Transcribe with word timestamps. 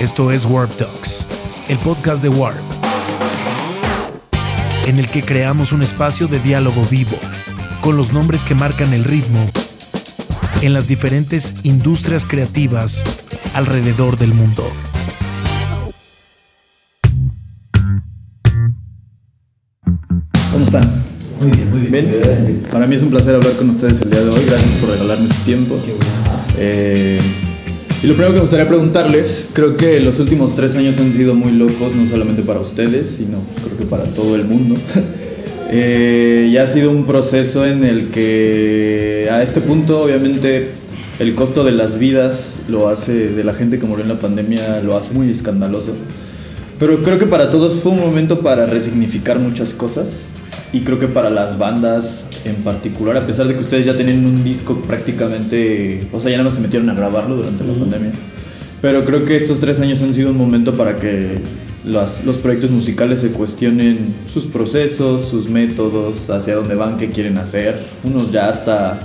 Esto 0.00 0.30
es 0.30 0.46
Warp 0.46 0.74
Talks, 0.76 1.26
el 1.68 1.76
podcast 1.80 2.22
de 2.22 2.30
Warp, 2.30 2.56
en 4.86 4.98
el 4.98 5.06
que 5.06 5.22
creamos 5.22 5.72
un 5.72 5.82
espacio 5.82 6.26
de 6.26 6.40
diálogo 6.40 6.82
vivo 6.90 7.18
con 7.82 7.98
los 7.98 8.10
nombres 8.10 8.42
que 8.42 8.54
marcan 8.54 8.94
el 8.94 9.04
ritmo 9.04 9.46
en 10.62 10.72
las 10.72 10.88
diferentes 10.88 11.54
industrias 11.64 12.24
creativas 12.24 13.04
alrededor 13.52 14.16
del 14.16 14.32
mundo. 14.32 14.66
¿Cómo 20.50 20.64
están? 20.64 20.90
Muy 21.40 21.50
bien, 21.50 21.70
muy 21.70 21.80
bien. 21.80 21.92
¿Bien? 21.92 22.68
Para 22.72 22.86
mí 22.86 22.96
es 22.96 23.02
un 23.02 23.10
placer 23.10 23.34
hablar 23.34 23.52
con 23.52 23.68
ustedes 23.68 24.00
el 24.00 24.10
día 24.10 24.20
de 24.20 24.30
hoy. 24.30 24.46
Gracias 24.46 24.70
por 24.76 24.88
regalarme 24.88 25.28
su 25.28 25.42
tiempo. 25.42 25.78
Eh, 26.56 27.20
y 28.02 28.06
lo 28.06 28.14
primero 28.14 28.28
que 28.28 28.36
me 28.36 28.40
gustaría 28.40 28.68
preguntarles, 28.68 29.50
creo 29.52 29.76
que 29.76 30.00
los 30.00 30.18
últimos 30.20 30.54
tres 30.54 30.74
años 30.76 30.98
han 30.98 31.12
sido 31.12 31.34
muy 31.34 31.52
locos, 31.52 31.94
no 31.94 32.06
solamente 32.06 32.42
para 32.42 32.60
ustedes, 32.60 33.08
sino 33.10 33.38
creo 33.64 33.76
que 33.76 33.84
para 33.84 34.04
todo 34.04 34.36
el 34.36 34.44
mundo. 34.44 34.76
Eh, 35.72 36.50
ya 36.52 36.64
ha 36.64 36.66
sido 36.66 36.90
un 36.90 37.06
proceso 37.06 37.64
en 37.64 37.84
el 37.84 38.08
que 38.08 39.28
a 39.30 39.40
este 39.40 39.60
punto 39.60 40.02
obviamente 40.02 40.70
el 41.20 41.36
costo 41.36 41.62
de 41.62 41.70
las 41.70 41.96
vidas 41.96 42.62
lo 42.68 42.88
hace, 42.88 43.28
de 43.28 43.44
la 43.44 43.54
gente 43.54 43.78
que 43.78 43.86
murió 43.86 44.02
en 44.02 44.08
la 44.08 44.18
pandemia, 44.18 44.80
lo 44.82 44.96
hace 44.96 45.12
muy 45.12 45.30
escandaloso. 45.30 45.92
Pero 46.80 47.02
creo 47.02 47.18
que 47.18 47.26
para 47.26 47.50
todos 47.50 47.80
fue 47.80 47.92
un 47.92 48.00
momento 48.00 48.40
para 48.40 48.64
resignificar 48.66 49.38
muchas 49.38 49.74
cosas. 49.74 50.22
Y 50.72 50.80
creo 50.82 50.98
que 51.00 51.08
para 51.08 51.30
las 51.30 51.58
bandas 51.58 52.28
en 52.44 52.54
particular, 52.56 53.16
a 53.16 53.26
pesar 53.26 53.48
de 53.48 53.54
que 53.54 53.60
ustedes 53.60 53.86
ya 53.86 53.96
tenían 53.96 54.24
un 54.24 54.44
disco 54.44 54.76
prácticamente, 54.86 56.06
o 56.12 56.20
sea, 56.20 56.30
ya 56.30 56.42
no 56.42 56.50
se 56.50 56.60
metieron 56.60 56.88
a 56.90 56.94
grabarlo 56.94 57.36
durante 57.36 57.64
la 57.64 57.72
pandemia. 57.72 58.12
Pero 58.80 59.04
creo 59.04 59.24
que 59.24 59.36
estos 59.36 59.58
tres 59.60 59.80
años 59.80 60.00
han 60.02 60.14
sido 60.14 60.30
un 60.30 60.36
momento 60.38 60.74
para 60.74 60.96
que 60.96 61.38
las- 61.84 62.24
los 62.24 62.36
proyectos 62.36 62.70
musicales 62.70 63.20
se 63.20 63.30
cuestionen 63.30 64.14
sus 64.32 64.46
procesos, 64.46 65.22
sus 65.24 65.48
métodos, 65.48 66.30
hacia 66.30 66.54
dónde 66.54 66.76
van, 66.76 66.96
qué 66.98 67.10
quieren 67.10 67.36
hacer. 67.38 67.78
Unos 68.04 68.30
ya 68.30 68.48
hasta 68.48 69.00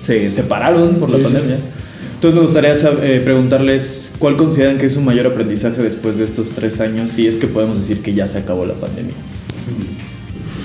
se 0.00 0.30
separaron 0.30 0.94
por 0.96 1.10
la 1.10 1.18
pandemia. 1.24 1.58
Entonces 2.14 2.34
me 2.34 2.40
gustaría 2.46 2.74
sab- 2.74 3.02
eh, 3.02 3.20
preguntarles 3.20 4.12
cuál 4.18 4.36
consideran 4.36 4.78
que 4.78 4.86
es 4.86 4.94
su 4.94 5.02
mayor 5.02 5.26
aprendizaje 5.26 5.82
después 5.82 6.16
de 6.16 6.24
estos 6.24 6.50
tres 6.50 6.80
años, 6.80 7.10
si 7.10 7.26
es 7.26 7.36
que 7.36 7.46
podemos 7.48 7.78
decir 7.78 8.00
que 8.00 8.14
ya 8.14 8.26
se 8.26 8.38
acabó 8.38 8.64
la 8.64 8.74
pandemia. 8.74 9.12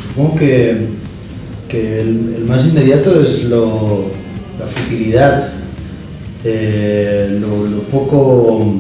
Supongo 0.10 0.36
que, 0.36 0.78
que 1.68 2.02
el, 2.02 2.36
el 2.38 2.46
más 2.46 2.68
inmediato 2.68 3.22
es 3.22 3.46
lo, 3.46 4.12
la 4.60 4.66
futilidad, 4.68 5.50
eh, 6.44 7.38
lo, 7.40 7.68
lo 7.68 7.84
poco, 7.84 8.74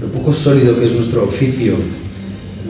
lo 0.00 0.06
poco 0.08 0.32
sólido 0.32 0.78
que 0.78 0.86
es 0.86 0.92
nuestro 0.92 1.24
oficio, 1.24 1.74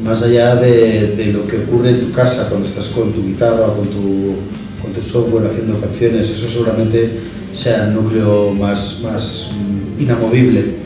más 0.03 0.23
allá 0.23 0.57
de, 0.57 1.15
de 1.17 1.27
lo 1.27 1.47
que 1.47 1.59
ocurre 1.59 1.91
en 1.91 2.01
tu 2.01 2.11
casa 2.11 2.49
cuando 2.49 2.67
estás 2.67 2.89
con 2.89 3.13
tu 3.13 3.25
guitarra 3.25 3.67
con 3.67 3.87
tu, 3.87 4.35
con 4.83 4.93
tu 4.93 5.01
software 5.01 5.47
haciendo 5.47 5.79
canciones, 5.79 6.29
eso 6.29 6.49
seguramente 6.49 7.09
sea 7.53 7.87
el 7.87 7.95
núcleo 7.95 8.53
más, 8.53 9.01
más 9.05 9.51
inamovible. 9.99 10.83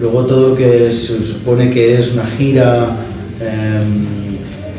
Luego 0.00 0.26
todo 0.26 0.50
lo 0.50 0.54
que 0.54 0.90
se 0.90 1.22
supone 1.22 1.70
que 1.70 1.98
es 1.98 2.12
una 2.14 2.26
gira, 2.26 2.96
em, 3.40 4.35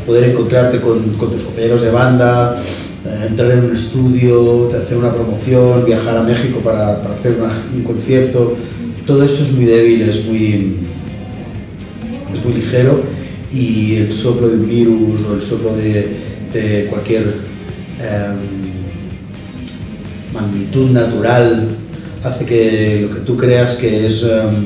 poder 0.07 0.31
encontrarte 0.31 0.79
con, 0.79 1.03
tus 1.03 1.43
compañeros 1.43 1.81
de 1.83 1.91
banda, 1.91 2.57
eh, 3.05 3.25
entrar 3.27 3.51
en 3.51 3.65
un 3.65 3.73
estudio, 3.73 4.71
hacer 4.73 4.97
una 4.97 5.13
promoción, 5.13 5.83
viajar 5.85 6.17
a 6.17 6.23
México 6.23 6.61
para, 6.63 6.93
hacer 6.93 7.35
un 7.75 7.83
concierto, 7.83 8.55
todo 9.05 9.23
eso 9.23 9.43
es 9.43 9.51
muy 9.51 9.65
débil, 9.65 10.01
es 10.01 10.25
muy, 10.25 10.77
es 12.33 12.45
muy 12.45 12.53
ligero 12.53 13.01
y 13.51 13.95
el 13.95 14.13
soplo 14.13 14.47
de 14.47 14.55
un 14.55 14.67
virus 14.67 15.25
o 15.29 15.35
el 15.35 15.41
soplo 15.41 15.75
de, 15.75 16.07
de 16.53 16.87
cualquier 16.89 17.23
em, 17.99 18.37
magnitud 20.33 20.91
natural 20.91 21.67
hace 22.23 22.45
que 22.45 23.07
lo 23.07 23.13
que 23.13 23.21
tú 23.21 23.37
creas 23.37 23.75
que 23.75 24.05
es 24.05 24.23
em, 24.23 24.65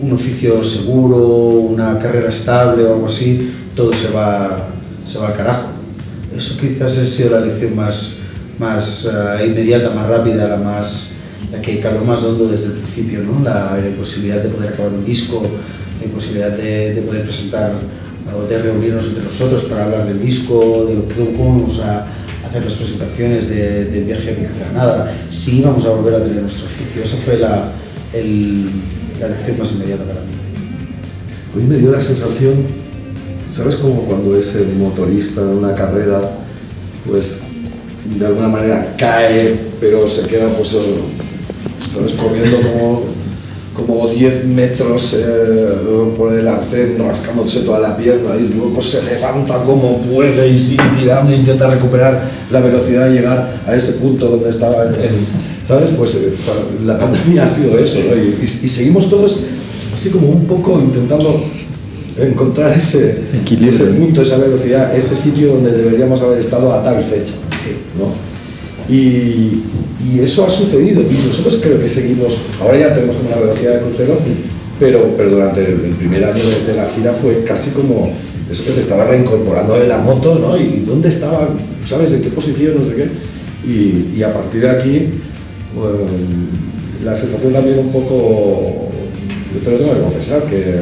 un 0.00 0.12
oficio 0.12 0.62
seguro, 0.62 1.16
una 1.16 1.98
carrera 1.98 2.28
estable 2.28 2.84
o 2.84 2.94
algo 2.94 3.06
así, 3.06 3.52
todo 3.74 3.92
se 3.92 4.10
va, 4.10 4.71
se 5.12 5.18
va 5.18 5.28
al 5.28 5.36
carajo. 5.36 5.68
Eso 6.36 6.56
quizás 6.58 6.96
ha 6.98 7.04
sido 7.04 7.38
la 7.38 7.44
lección 7.46 7.76
más, 7.76 8.14
más 8.58 9.06
eh, 9.40 9.46
inmediata, 9.46 9.90
más 9.90 10.06
rápida, 10.08 10.48
la, 10.48 10.56
más, 10.56 11.10
la 11.52 11.60
que 11.60 11.78
caló 11.80 12.02
más 12.04 12.22
hondo 12.22 12.48
desde 12.48 12.66
el 12.66 12.72
principio, 12.72 13.20
¿no? 13.22 13.42
la, 13.44 13.76
la 13.80 13.88
imposibilidad 13.88 14.42
de 14.42 14.48
poder 14.48 14.72
acabar 14.72 14.92
un 14.92 15.04
disco, 15.04 15.42
la 16.00 16.06
imposibilidad 16.06 16.50
de, 16.50 16.94
de 16.94 17.02
poder 17.02 17.22
presentar 17.24 17.72
o 18.34 18.42
de 18.48 18.58
reunirnos 18.62 19.04
entre 19.06 19.24
nosotros 19.24 19.64
para 19.64 19.84
hablar 19.84 20.06
del 20.06 20.20
disco, 20.24 20.86
de 20.88 20.94
lo 20.94 21.08
que, 21.08 21.14
cómo 21.36 21.58
vamos 21.58 21.80
a 21.80 22.06
hacer 22.48 22.64
las 22.64 22.74
presentaciones 22.74 23.50
de- 23.50 23.84
del 23.86 24.04
viaje 24.04 24.30
a 24.30 24.58
Granada, 24.72 25.12
si 25.28 25.58
íbamos 25.58 25.84
a 25.84 25.90
volver 25.90 26.14
a 26.14 26.22
tener 26.24 26.40
nuestro 26.40 26.64
oficio. 26.66 27.02
Esa 27.04 27.16
fue 27.18 27.36
la, 27.38 27.70
el- 28.14 28.70
la 29.20 29.28
lección 29.28 29.58
más 29.58 29.72
inmediata 29.72 30.04
para 30.04 30.20
mí. 30.20 30.32
Mí 31.54 31.62
me 31.68 31.76
dio 31.76 31.90
la 31.92 32.00
sensación, 32.00 32.54
¿sabes? 33.54 33.76
Como 33.76 34.02
cuando 34.02 34.36
es 34.36 34.54
el 34.56 34.74
motorista 34.76 35.42
en 35.42 35.48
una 35.58 35.74
carrera, 35.74 36.20
pues 37.08 37.40
de 38.18 38.26
alguna 38.26 38.48
manera 38.48 38.94
cae, 38.98 39.54
pero 39.80 40.06
se 40.06 40.26
queda, 40.26 40.48
pues, 40.56 40.76
¿sabes? 41.78 42.12
Corriendo 42.12 42.56
como, 42.60 43.02
como 43.74 44.08
10 44.08 44.44
metros 44.46 45.14
eh, 45.18 45.68
por 46.16 46.32
el 46.32 46.46
arcén, 46.48 46.96
rascándose 46.98 47.60
toda 47.60 47.78
la 47.80 47.96
pierna 47.96 48.36
y 48.36 48.52
luego 48.54 48.80
se 48.80 49.02
levanta 49.04 49.62
como 49.62 49.98
puede 50.02 50.48
y 50.48 50.58
sigue 50.58 50.82
tirando 50.98 51.32
e 51.32 51.36
intenta 51.36 51.68
recuperar 51.70 52.22
la 52.50 52.60
velocidad 52.60 53.10
y 53.10 53.14
llegar 53.14 53.62
a 53.66 53.74
ese 53.74 53.94
punto 53.94 54.28
donde 54.28 54.50
estaba, 54.50 54.84
en- 54.84 55.66
¿sabes? 55.66 55.90
Pues 55.92 56.14
eh, 56.16 56.32
la 56.84 56.98
pandemia 56.98 57.44
ha 57.44 57.48
sido 57.48 57.78
eso, 57.78 57.98
¿no? 58.08 58.16
y 58.16 58.68
seguimos 58.68 59.08
todos 59.08 59.38
así 59.94 60.10
como 60.10 60.28
un 60.28 60.46
poco 60.46 60.78
intentando 60.80 61.42
encontrar 62.18 62.76
ese, 62.76 63.22
punto, 63.98 64.22
esa 64.22 64.38
velocidad, 64.38 64.94
ese 64.96 65.16
sitio 65.16 65.54
donde 65.54 65.72
deberíamos 65.72 66.20
haber 66.22 66.38
estado 66.38 66.72
a 66.72 66.82
tal 66.82 67.02
fecha. 67.02 67.34
¿no? 67.98 68.12
Y, 68.92 69.62
y 70.04 70.20
eso 70.20 70.46
ha 70.46 70.50
sucedido 70.50 71.02
y 71.02 71.26
nosotros 71.26 71.60
creo 71.62 71.80
que 71.80 71.88
seguimos, 71.88 72.40
ahora 72.60 72.78
ya 72.78 72.94
tenemos 72.94 73.16
como 73.16 73.28
una 73.28 73.40
velocidad 73.40 73.74
de 73.74 73.80
crucero, 73.80 74.18
pero, 74.78 75.14
pero 75.16 75.30
durante 75.30 75.60
el, 75.60 75.84
el 75.84 75.94
primer 75.94 76.24
año 76.24 76.42
de, 76.42 76.72
de 76.72 76.76
la 76.76 76.88
gira 76.90 77.12
fue 77.12 77.44
casi 77.44 77.70
como 77.70 78.12
eso 78.50 78.64
que 78.64 78.72
te 78.72 78.80
estaba 78.80 79.04
reincorporando 79.04 79.80
en 79.80 79.88
la 79.88 79.98
moto, 79.98 80.38
¿no? 80.38 80.56
Y 80.56 80.84
dónde 80.86 81.08
estaba, 81.08 81.48
¿sabes? 81.84 82.12
En 82.12 82.22
qué 82.22 82.28
posición, 82.28 82.74
no 82.78 82.84
sé 82.84 82.94
qué. 82.96 83.08
Y, 83.66 84.18
y 84.18 84.22
a 84.22 84.32
partir 84.32 84.62
de 84.62 84.70
aquí, 84.70 85.08
bueno, 85.74 85.98
la 87.04 87.16
sensación 87.16 87.52
también 87.52 87.78
un 87.78 87.92
poco, 87.92 88.88
yo 89.54 89.60
te 89.64 89.70
lo 89.70 89.78
tengo 89.78 89.94
que 89.94 90.00
confesar, 90.00 90.42
que, 90.42 90.80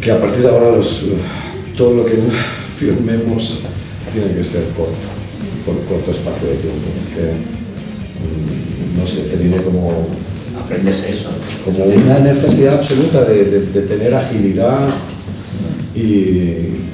que 0.00 0.10
a 0.10 0.20
partir 0.20 0.42
de 0.42 0.48
ahora 0.48 0.70
los, 0.76 1.04
todo 1.76 1.94
lo 1.94 2.04
que 2.06 2.14
firmemos 2.78 3.60
tiene 4.12 4.32
que 4.34 4.42
ser 4.44 4.64
corto, 4.76 4.94
por 5.66 5.76
corto 5.84 6.10
espacio 6.10 6.48
de 6.48 6.56
tiempo. 6.56 6.88
porque, 7.04 7.32
mm, 7.32 8.98
no 8.98 9.06
sé, 9.06 9.22
te 9.22 9.36
viene 9.36 9.62
como, 9.62 10.06
aprendes 10.62 11.04
eso. 11.08 11.30
como 11.64 11.84
una 11.84 12.18
necesidad 12.20 12.74
absoluta 12.74 13.24
de, 13.24 13.44
de- 13.44 13.66
de 13.66 13.82
tener 13.82 14.14
agilidad 14.14 14.88
y, 15.94 16.86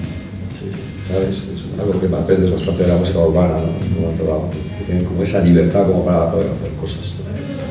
¿sabes? 1.06 1.36
Es 1.54 1.80
algo 1.80 2.00
que 2.00 2.06
aprendes 2.06 2.50
bastante 2.50 2.82
de 2.82 2.88
la 2.88 2.96
música 2.96 3.18
urbana, 3.20 3.54
¿no? 3.58 4.50
Que 4.50 4.84
tienen 4.84 5.04
como 5.04 5.22
esa 5.22 5.42
libertad 5.44 5.86
como 5.86 6.04
para 6.04 6.30
poder 6.32 6.48
hacer 6.50 6.70
cosas. 6.80 7.16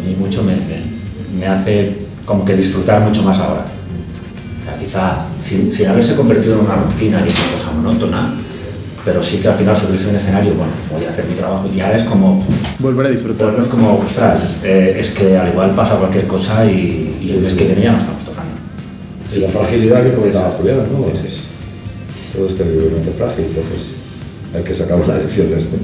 Y 0.10 0.16
mucho 0.20 0.44
me, 0.44 0.54
me- 0.56 1.40
me 1.40 1.48
hace 1.48 1.92
como 2.26 2.46
que 2.46 2.56
disfrutar 2.56 3.02
mucho 3.02 3.22
más 3.24 3.38
ahora. 3.40 3.66
Quizá 4.96 5.26
sin, 5.42 5.70
sin 5.70 5.88
haberse 5.88 6.16
convertido 6.16 6.54
en 6.54 6.62
una 6.62 6.76
rutina 6.76 7.18
y 7.20 7.30
en 7.30 7.36
una 7.36 7.52
cosa 7.58 7.72
monótona, 7.76 8.34
pero 9.04 9.22
sí 9.22 9.40
que 9.40 9.50
al 9.50 9.56
final 9.56 9.76
subirse 9.76 10.06
a 10.06 10.10
un 10.12 10.16
escenario, 10.16 10.54
bueno, 10.54 10.72
voy 10.90 11.04
a 11.04 11.10
hacer 11.10 11.26
mi 11.26 11.36
trabajo 11.36 11.68
y 11.76 11.82
ahora 11.82 11.96
es 11.98 12.04
como, 12.04 12.42
Volver 12.80 13.08
a 13.08 13.10
disfrutar. 13.10 13.54
es 13.60 13.68
como, 13.68 13.98
ostras, 13.98 14.56
eh, 14.64 14.96
es 14.98 15.12
que 15.12 15.38
al 15.38 15.50
igual 15.50 15.76
pasa 15.76 15.96
cualquier 15.98 16.28
cosa 16.28 16.66
y, 16.66 17.18
y 17.22 17.30
el 17.32 17.42
mes 17.42 17.56
que 17.56 17.66
viene 17.66 17.82
ya 17.82 17.92
no 17.92 17.98
estamos 17.98 18.24
tocando. 18.24 18.52
Y 19.36 19.40
la 19.40 19.50
fragilidad 19.50 20.02
que 20.02 20.14
comentaba. 20.14 20.52
Julián, 20.52 20.78
¿no? 20.90 21.04
Sí, 21.04 21.10
Es- 21.26 21.34
sí. 21.34 21.48
Todo 22.34 22.46
es 22.46 22.58
terriblemente 22.58 23.12
frágil, 23.12 23.46
entonces 23.50 23.96
hay 24.56 24.64
que 24.64 24.74
sacar 24.74 24.98
una 25.02 25.18
lección 25.18 25.50
de 25.50 25.58
esto. 25.58 25.76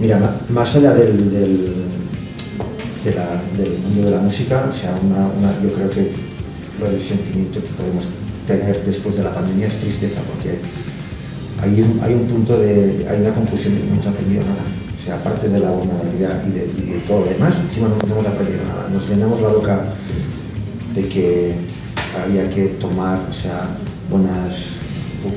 Mira, 0.00 0.36
más 0.48 0.74
allá 0.76 0.94
del, 0.94 1.30
del, 1.30 1.72
de 3.04 3.14
la- 3.14 3.42
del 3.58 3.76
mundo 3.78 4.04
de 4.06 4.10
la 4.10 4.22
música, 4.22 4.64
o 4.70 4.74
sea, 4.74 4.94
una, 5.04 5.26
una- 5.26 5.62
yo 5.62 5.70
creo 5.74 5.90
que 5.90 6.30
del 6.88 7.00
sentimiento 7.00 7.60
que 7.60 7.72
podemos 7.74 8.06
tener 8.46 8.84
después 8.84 9.16
de 9.16 9.22
la 9.22 9.34
pandemia 9.34 9.66
es 9.66 9.78
tristeza, 9.78 10.20
porque 10.22 10.58
hay 11.62 11.80
un, 11.82 12.00
hay 12.02 12.14
un 12.14 12.26
punto 12.26 12.58
de, 12.58 13.06
hay 13.08 13.20
una 13.20 13.34
conclusión 13.34 13.74
de 13.74 13.80
que 13.80 13.86
no 13.86 13.92
hemos 13.94 14.06
aprendido 14.06 14.42
nada. 14.42 14.64
O 14.64 15.04
sea, 15.04 15.14
aparte 15.16 15.48
de 15.48 15.58
la 15.58 15.70
vulnerabilidad 15.70 16.42
y 16.46 16.50
de, 16.50 16.98
todo 17.06 17.20
lo 17.20 17.26
demás, 17.26 17.54
encima 17.60 17.88
no, 17.88 17.96
no 17.96 18.14
hemos 18.14 18.26
aprendido 18.26 18.64
nada. 18.64 18.88
Nos 18.88 19.08
llenamos 19.08 19.40
la 19.40 19.48
boca 19.48 19.84
de 20.94 21.08
que 21.08 21.54
había 22.22 22.48
que 22.50 22.66
tomar, 22.80 23.20
o 23.30 23.32
sea, 23.32 23.68
buenas 24.10 24.80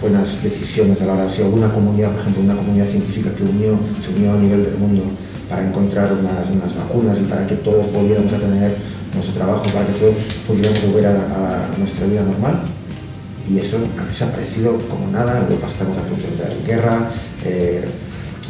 buenas 0.01 0.41
decisiones 0.41 1.01
a 1.01 1.05
la 1.05 1.13
hora, 1.13 1.29
si 1.29 1.41
alguna 1.41 1.71
comunidad, 1.71 2.11
por 2.11 2.21
ejemplo, 2.21 2.43
una 2.43 2.55
comunidad 2.55 2.87
científica 2.87 3.35
que 3.35 3.43
unió, 3.43 3.77
se 4.01 4.13
unió 4.15 4.33
a 4.33 4.37
nivel 4.37 4.63
del 4.63 4.77
mundo 4.77 5.03
para 5.49 5.67
encontrar 5.67 6.11
unas, 6.13 6.49
unas 6.49 6.75
vacunas 6.75 7.17
y 7.19 7.25
para 7.25 7.45
que 7.45 7.55
todos 7.55 7.91
volviéramos 7.91 8.31
tener 8.31 8.75
nuestro 9.13 9.33
trabajo, 9.35 9.63
para 9.73 9.85
que 9.85 9.93
todos 9.93 10.13
pudiéramos 10.47 10.85
volver 10.87 11.07
a, 11.07 11.69
nuestra 11.77 12.07
vida 12.07 12.23
normal. 12.23 12.61
Y 13.49 13.59
eso 13.59 13.77
ha 13.99 14.05
desaparecido 14.05 14.77
como 14.89 15.07
nada, 15.11 15.39
Europa 15.39 15.67
estamos 15.67 15.97
a 15.97 16.01
punto 16.03 16.23
de 16.23 16.29
entrar 16.29 16.51
en 16.51 16.63
guerra, 16.65 17.11
eh, 17.43 17.83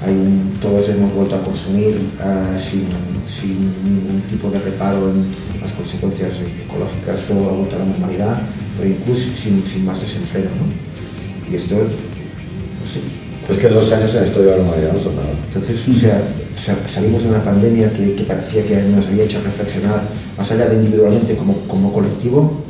hay 0.06 0.58
todos 0.62 0.88
hemos 0.90 1.14
vuelto 1.14 1.36
a 1.36 1.44
consumir 1.44 1.96
ah, 2.20 2.56
sin, 2.60 2.86
sin 3.26 3.74
ningún 3.84 4.22
tipo 4.30 4.52
de 4.52 4.60
reparo 4.60 5.10
en 5.10 5.26
las 5.62 5.72
consecuencias 5.72 6.34
ecológicas, 6.64 7.22
todo 7.28 7.50
ha 7.50 7.54
vuelto 7.54 7.76
a 7.76 7.80
la 7.80 7.86
normalidad, 7.86 8.42
pero 8.78 8.90
incluso 8.90 9.32
sin, 9.34 9.66
sin 9.66 9.86
más 9.86 10.00
desenfreno. 10.00 10.50
¿no? 10.50 11.52
Y 11.52 11.56
esto, 11.56 11.76
no 11.76 12.86
sé, 12.86 13.23
Es 13.50 13.58
que 13.58 13.68
dos 13.68 13.92
años 13.92 14.16
en 14.16 14.24
historia 14.24 14.52
de 14.54 14.58
la 14.60 14.64
humanidad 14.64 14.94
no 14.94 15.04
son 15.04 15.16
nada. 15.16 15.28
entonces, 15.46 15.78
o 15.90 15.94
sea, 16.00 16.22
sa- 16.56 16.78
salimos 16.88 17.24
de 17.24 17.30
una 17.30 17.44
pandemia 17.44 17.92
que, 17.94 18.16
que 18.16 18.24
parecía 18.24 18.66
que 18.66 18.82
nos 18.84 19.06
había 19.08 19.26
hecho 19.26 19.40
reflexionar 19.44 20.02
más 20.38 20.50
allá 20.52 20.68
de 20.68 20.76
individualmente 20.76 21.36
como, 21.36 21.54
como 21.68 21.92
colectivo 21.92 22.64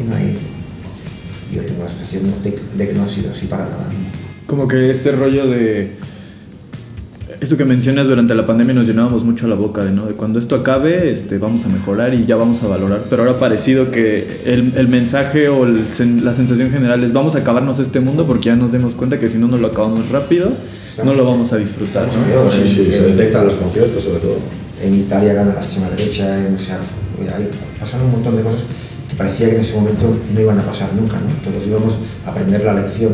y 0.00 0.02
no 0.04 0.16
hay. 0.16 0.36
Yo 1.54 1.62
tengo 1.62 1.84
la 1.84 1.88
sensación 1.90 2.24
de, 2.42 2.58
de 2.76 2.88
que 2.88 2.94
no 2.94 3.04
ha 3.04 3.08
sido 3.08 3.30
así 3.30 3.46
para 3.46 3.64
nada. 3.64 3.88
Como 4.46 4.66
que 4.68 4.90
este 4.90 5.12
rollo 5.12 5.46
de. 5.46 5.92
Eso 7.40 7.56
que 7.56 7.64
mencionas 7.66 8.08
durante 8.08 8.34
la 8.34 8.46
pandemia 8.46 8.72
nos 8.74 8.86
llenábamos 8.86 9.22
mucho 9.22 9.46
la 9.46 9.54
boca 9.56 9.84
de, 9.84 9.92
¿no? 9.92 10.06
De 10.06 10.14
cuando 10.14 10.38
esto 10.38 10.56
acabe, 10.56 11.10
este, 11.12 11.36
vamos 11.38 11.64
a 11.66 11.68
mejorar 11.68 12.14
y 12.14 12.24
ya 12.24 12.34
vamos 12.36 12.62
a 12.62 12.66
valorar. 12.66 13.02
Pero 13.10 13.22
ahora 13.22 13.34
ha 13.36 13.38
parecido 13.40 13.90
que 13.90 14.40
el, 14.46 14.72
el 14.76 14.88
mensaje 14.88 15.48
o 15.48 15.64
el 15.64 15.84
la 16.24 16.32
sensación 16.32 16.70
general 16.70 17.04
es 17.04 17.12
vamos 17.12 17.34
a 17.34 17.38
acabarnos 17.38 17.78
este 17.78 18.00
mundo 18.00 18.26
porque 18.26 18.46
ya 18.46 18.56
nos 18.56 18.72
demos 18.72 18.94
cuenta 18.94 19.18
que 19.20 19.28
si 19.28 19.36
no 19.38 19.48
nos 19.48 19.60
lo 19.60 19.66
acabamos 19.68 20.08
rápido, 20.08 20.50
no 21.04 21.12
lo 21.14 21.24
vamos 21.26 21.52
a 21.52 21.58
disfrutar, 21.58 22.06
¿no? 22.06 22.50
Sí, 22.50 22.66
sí, 22.66 22.84
se 22.90 23.02
detectan 23.12 23.44
los 23.44 23.54
conciertos 23.54 24.02
sobre 24.02 24.20
todo. 24.20 24.38
En 24.82 24.94
Italia 24.94 25.34
gana 25.34 25.52
la 25.54 25.60
extrema 25.60 25.90
derecha, 25.90 26.46
en, 26.46 26.54
o 26.54 26.58
sea, 26.58 26.78
pasaron 27.78 28.06
un 28.06 28.12
montón 28.12 28.36
de 28.36 28.42
cosas 28.42 28.60
que 29.10 29.14
parecía 29.14 29.48
que 29.50 29.56
en 29.56 29.60
ese 29.60 29.74
momento 29.74 30.06
no 30.34 30.40
iban 30.40 30.58
a 30.58 30.62
pasar 30.62 30.88
nunca, 30.94 31.16
¿no? 31.18 31.28
Todos 31.50 31.66
íbamos 31.66 31.94
a 32.24 32.30
aprender 32.30 32.64
la 32.64 32.74
lección 32.74 33.12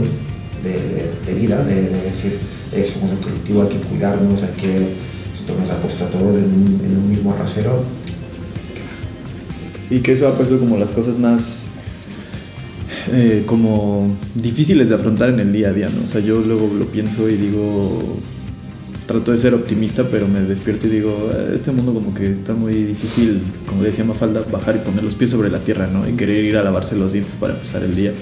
de, 0.62 0.70
de- 0.70 1.10
de 1.26 1.34
vida, 1.34 1.62
de, 1.64 1.74
de 1.74 1.88
decir, 1.90 2.38
eh, 2.74 2.90
somos 2.92 3.10
un 3.12 3.18
colectivo, 3.18 3.62
hay 3.62 3.68
que 3.68 3.76
cuidarnos, 3.76 4.42
hay 4.42 4.52
que... 4.60 5.12
Esto 5.38 5.54
nos 5.60 5.70
ha 5.70 5.76
puesto 5.80 6.04
a 6.04 6.08
todos 6.08 6.36
en, 6.36 6.44
un- 6.44 7.08
mismo 7.10 7.34
rasero. 7.38 7.82
Y 9.90 9.98
que 10.00 10.12
eso 10.12 10.28
ha 10.28 10.34
puesto 10.36 10.58
como 10.58 10.78
las 10.78 10.92
cosas 10.92 11.18
más 11.18 11.66
eh, 13.12 13.42
como 13.46 14.16
difíciles 14.34 14.88
de 14.88 14.94
afrontar 14.94 15.28
en 15.30 15.40
el 15.40 15.52
día 15.52 15.68
a 15.68 15.72
día, 15.72 15.88
¿no? 15.94 16.04
O 16.04 16.06
sea, 16.06 16.20
yo 16.20 16.40
luego 16.40 16.70
lo 16.78 16.86
pienso 16.86 17.28
y 17.28 17.36
digo, 17.36 18.18
trato 19.06 19.32
de 19.32 19.38
ser 19.38 19.52
optimista, 19.54 20.04
pero 20.08 20.28
me 20.28 20.40
despierto 20.40 20.86
y 20.86 20.90
digo, 20.90 21.30
"Eh, 21.34 21.52
este 21.54 21.72
mundo 21.72 21.92
como 21.92 22.14
que 22.14 22.30
está 22.32 22.54
muy 22.54 22.72
difícil, 22.72 23.42
como 23.66 23.82
decía 23.82 24.04
Mafalda, 24.04 24.44
bajar 24.50 24.76
y 24.76 24.78
poner 24.78 25.02
los 25.04 25.14
pies 25.16 25.30
sobre 25.30 25.50
la 25.50 25.58
tierra, 25.58 25.88
¿no? 25.88 26.08
Y 26.08 26.12
querer 26.12 26.44
ir 26.44 26.56
a 26.56 26.62
lavarse 26.62 26.96
los 26.96 27.12
dientes 27.12 27.34
para 27.34 27.52
empezar 27.54 27.82
el 27.82 27.94
día. 27.94 28.12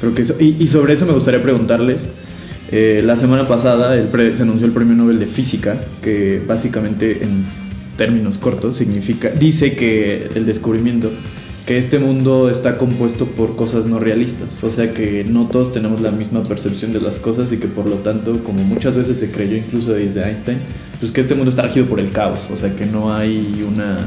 Creo 0.00 0.14
que 0.14 0.22
eso, 0.22 0.34
y 0.40 0.66
sobre 0.68 0.94
eso 0.94 1.04
me 1.04 1.12
gustaría 1.12 1.42
preguntarles, 1.42 2.02
eh, 2.72 3.02
la 3.04 3.16
semana 3.16 3.46
pasada 3.48 3.94
el 3.96 4.06
pre- 4.08 4.36
se 4.36 4.42
anunció 4.42 4.66
el 4.66 4.72
Premio 4.72 4.94
Nobel 4.94 5.18
de 5.18 5.26
Física, 5.26 5.76
que 6.02 6.40
básicamente 6.46 7.22
en 7.24 7.44
términos 7.96 8.38
cortos 8.38 8.76
significa, 8.76 9.30
dice 9.30 9.74
que 9.76 10.30
el 10.34 10.46
descubrimiento, 10.46 11.10
que 11.66 11.76
este 11.78 11.98
mundo 11.98 12.48
está 12.50 12.74
compuesto 12.76 13.26
por 13.26 13.54
cosas 13.56 13.86
no 13.86 13.98
realistas, 14.00 14.64
o 14.64 14.70
sea 14.70 14.92
que 14.94 15.24
no 15.28 15.46
todos 15.46 15.72
tenemos 15.72 16.00
la 16.00 16.10
misma 16.10 16.42
percepción 16.42 16.92
de 16.92 17.00
las 17.00 17.18
cosas 17.18 17.52
y 17.52 17.58
que 17.58 17.68
por 17.68 17.88
lo 17.88 17.96
tanto, 17.96 18.42
como 18.42 18.62
muchas 18.64 18.94
veces 18.96 19.18
se 19.18 19.30
creyó 19.30 19.56
incluso 19.56 19.92
desde 19.92 20.22
Einstein, 20.22 20.58
pues 20.98 21.12
que 21.12 21.20
este 21.20 21.34
mundo 21.34 21.50
está 21.50 21.62
regido 21.62 21.86
por 21.86 22.00
el 22.00 22.10
caos, 22.10 22.48
o 22.52 22.56
sea 22.56 22.74
que 22.74 22.86
no 22.86 23.14
hay 23.14 23.64
una 23.70 23.98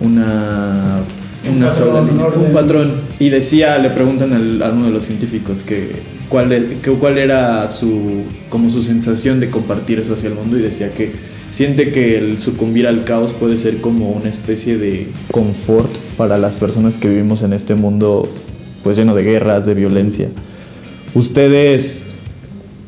una 0.00 1.00
Un 1.50 1.60
patrón, 1.60 1.72
sola 1.72 2.00
un 2.02 2.08
línea, 2.08 2.26
orden. 2.26 2.44
un 2.44 2.52
patrón. 2.52 2.92
Y 3.18 3.28
decía 3.30 3.78
le 3.78 3.90
preguntan 3.90 4.32
al- 4.32 4.62
a 4.62 4.70
uno 4.70 4.86
de 4.86 4.92
los 4.92 5.04
científicos 5.04 5.62
que 5.62 5.90
cuál 6.28 6.78
cuál 7.00 7.18
era 7.18 7.66
su 7.68 8.24
como 8.50 8.70
su 8.70 8.82
sensación 8.82 9.40
de 9.40 9.50
compartir 9.50 10.00
eso 10.00 10.14
hacia 10.14 10.28
el 10.28 10.34
mundo 10.34 10.58
y 10.58 10.62
decía 10.62 10.92
que 10.92 11.12
siente 11.50 11.92
que 11.92 12.18
el 12.18 12.38
sucumbir 12.38 12.86
al 12.86 13.04
caos 13.04 13.32
puede 13.32 13.58
ser 13.58 13.80
como 13.80 14.10
una 14.10 14.28
especie 14.28 14.78
de 14.78 15.08
confort 15.30 15.90
para 16.16 16.38
las 16.38 16.54
personas 16.56 16.96
que 16.96 17.08
vivimos 17.08 17.42
en 17.42 17.52
este 17.52 17.74
mundo 17.74 18.28
pues 18.82 18.96
lleno 18.96 19.14
de 19.14 19.24
guerras, 19.24 19.66
de 19.66 19.74
violencia. 19.74 20.28
Ustedes 21.14 22.04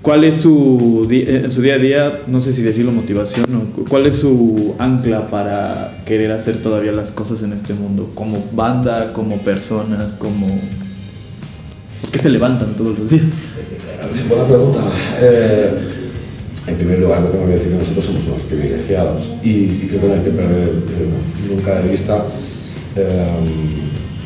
¿Cuál 0.03 0.25
es 0.25 0.37
su, 0.37 1.07
en 1.11 1.51
su 1.51 1.61
día 1.61 1.75
a 1.75 1.79
día, 1.79 2.21
no 2.27 2.41
sé 2.41 2.55
si 2.55 2.63
decirlo 2.63 2.91
motivación, 2.91 3.55
o 3.55 3.85
cuál 3.85 4.07
es 4.07 4.15
su 4.15 4.75
ancla 4.79 5.27
para 5.27 6.03
querer 6.07 6.33
hacer 6.33 6.63
todavía 6.63 6.91
las 6.93 7.11
cosas 7.11 7.43
en 7.43 7.53
este 7.53 7.75
mundo? 7.75 8.11
Como 8.15 8.43
banda, 8.53 9.13
como 9.13 9.39
personas, 9.39 10.13
como... 10.13 10.47
¿Por 12.11 12.17
qué 12.17 12.23
se 12.25 12.31
levantan 12.31 12.75
todos 12.75 12.99
los 12.99 13.09
días? 13.09 13.35
Buena 14.29 14.45
pregunta. 14.45 14.81
Eh, 15.21 15.71
en 16.67 16.75
primer 16.75 16.99
lugar, 16.99 17.25
te 17.25 17.31
tengo 17.31 17.47
que 17.47 17.53
decir 17.53 17.71
que 17.71 17.79
nosotros 17.79 18.05
somos 18.05 18.27
unos 18.27 18.43
privilegiados 18.43 19.31
y, 19.45 19.87
creo 19.87 20.01
que 20.01 20.07
no 20.09 20.15
hay 20.15 20.21
que 20.21 20.31
perder 20.31 20.69
eh, 20.71 21.49
nunca 21.49 21.81
de 21.81 21.89
vista 21.89 22.25
eh, 22.97 23.29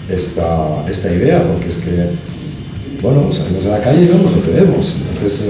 esta, 0.09 1.15
idea, 1.15 1.47
porque 1.47 1.69
es 1.69 1.77
que, 1.77 2.09
bueno, 3.03 3.31
salimos 3.31 3.67
a 3.67 3.73
la 3.73 3.81
calle 3.83 4.05
y 4.05 4.07
vemos 4.07 4.35
lo 4.35 4.43
que 4.43 4.51
vemos. 4.53 4.95
Entonces, 5.13 5.43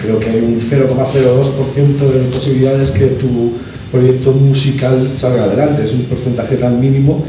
creo 0.00 0.18
que 0.18 0.30
hay 0.30 0.38
un 0.38 0.58
0,02% 0.58 1.98
de 1.98 2.20
posibilidades 2.30 2.92
que 2.92 3.08
tu 3.08 3.52
proyecto 3.92 4.32
musical 4.32 5.06
salga 5.14 5.44
adelante. 5.44 5.82
Es 5.82 5.92
un 5.92 6.04
porcentaje 6.04 6.56
tan 6.56 6.80
mínimo 6.80 7.22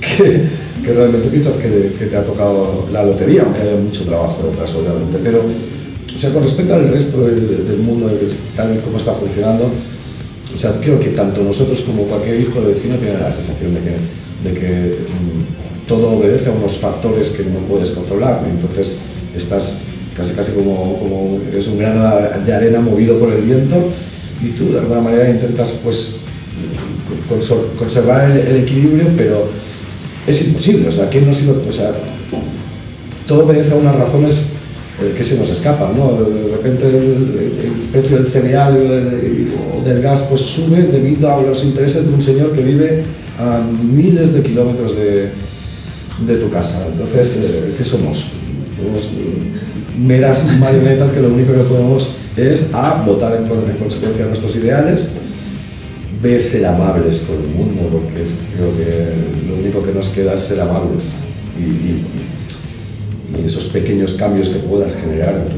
que, 0.00 0.61
que 0.82 0.92
realmente 0.92 1.28
piensas 1.28 1.58
que, 1.58 1.68
te 1.68 2.16
ha 2.16 2.24
tocado 2.24 2.86
la 2.92 3.04
lotería, 3.04 3.42
aunque 3.42 3.60
haya 3.62 3.76
mucho 3.76 4.04
trabajo 4.04 4.42
detrás, 4.50 4.74
obviamente. 4.74 5.18
Pero, 5.22 5.42
o 5.42 6.18
sea, 6.18 6.30
con 6.30 6.42
respecto 6.42 6.74
al 6.74 6.88
resto 6.88 7.24
del, 7.24 7.78
mundo, 7.78 8.08
de 8.08 8.28
tal 8.56 8.80
como 8.80 8.96
está 8.96 9.12
funcionando, 9.12 9.70
o 10.54 10.58
sea, 10.58 10.72
creo 10.80 10.98
que 11.00 11.10
tanto 11.10 11.42
nosotros 11.42 11.80
como 11.82 12.04
cualquier 12.04 12.40
hijo 12.40 12.60
de 12.60 12.74
vecino 12.74 12.96
tiene 12.96 13.18
la 13.18 13.30
sensación 13.30 13.74
de 13.74 13.80
que, 13.80 14.50
de 14.50 14.60
que 14.60 14.96
mm, 14.96 15.86
todo 15.88 16.18
obedece 16.18 16.50
a 16.50 16.52
unos 16.52 16.76
factores 16.78 17.30
que 17.30 17.44
no 17.44 17.60
puedes 17.60 17.90
controlar. 17.90 18.44
Entonces 18.50 18.98
estás 19.34 19.82
casi 20.16 20.34
casi 20.34 20.52
como, 20.52 20.98
como 20.98 21.40
es 21.56 21.68
un 21.68 21.78
grano 21.78 22.04
de 22.44 22.52
arena 22.52 22.80
movido 22.80 23.18
por 23.18 23.32
el 23.32 23.42
viento 23.42 23.76
y 24.42 24.48
tú 24.48 24.72
de 24.72 24.80
alguna 24.80 25.00
manera 25.00 25.30
intentas 25.30 25.80
pues 25.82 26.16
conservar 27.78 28.30
el, 28.30 28.38
el 28.38 28.56
equilibrio, 28.62 29.06
pero 29.16 29.46
es 30.26 30.46
imposible. 30.46 30.88
O 30.88 30.92
sea, 30.92 31.08
¿quién 31.08 31.24
no 31.24 31.30
ha 31.30 31.34
sido? 31.34 31.54
O 31.56 31.72
sea, 31.72 31.92
todo 33.26 33.44
obedece 33.44 33.72
a 33.72 33.76
unas 33.76 33.96
razones 33.96 34.46
eh, 35.02 35.14
que 35.16 35.24
se 35.24 35.36
nos 35.38 35.48
escapan, 35.50 35.96
¿no? 35.96 36.12
De 36.22 36.56
repente 36.56 36.86
el, 36.86 37.72
precio 37.92 38.16
del 38.16 38.26
cereal 38.26 38.76
o 38.78 39.84
del, 39.86 40.00
gas 40.00 40.22
pues 40.30 40.40
sube 40.40 40.82
debido 40.84 41.30
a 41.30 41.42
los 41.42 41.62
intereses 41.64 42.06
de 42.06 42.14
un 42.14 42.22
señor 42.22 42.52
que 42.52 42.62
vive 42.62 43.02
a 43.38 43.60
miles 43.84 44.32
de 44.32 44.42
kilómetros 44.42 44.96
de, 44.96 45.28
de 46.26 46.36
tu 46.36 46.50
casa. 46.50 46.86
Entonces, 46.90 47.36
eh, 47.44 47.74
¿qué 47.76 47.84
somos? 47.84 48.28
Somos 48.76 49.10
meras 49.98 50.46
marionetas 50.58 51.10
que 51.10 51.20
lo 51.20 51.28
único 51.28 51.52
que 51.52 51.60
podemos 51.64 52.12
es 52.36 52.72
A, 52.72 53.02
votar 53.06 53.36
en, 53.36 53.46
con- 53.46 53.68
en 53.68 53.76
consecuencia 53.76 54.24
nuestros 54.24 54.56
ideales, 54.56 55.10
B, 56.22 56.40
ser 56.40 56.66
amables 56.66 57.20
con 57.20 57.36
el 57.36 57.48
mundo, 57.48 57.88
porque 57.90 58.22
es- 58.22 58.34
creo 58.54 58.70
que 58.76 59.48
lo 59.48 59.56
único 59.60 59.82
que 59.82 59.92
nos 59.92 60.08
queda 60.08 60.34
es 60.34 60.40
ser 60.40 60.60
amables. 60.60 61.14
Y, 61.58 61.62
y- 61.64 62.04
y 63.42 63.44
esos 63.46 63.66
pequeños 63.66 64.12
cambios 64.14 64.48
que 64.50 64.58
puedas 64.60 64.96
generar 64.96 65.34
en 65.34 65.48
tu 65.48 65.56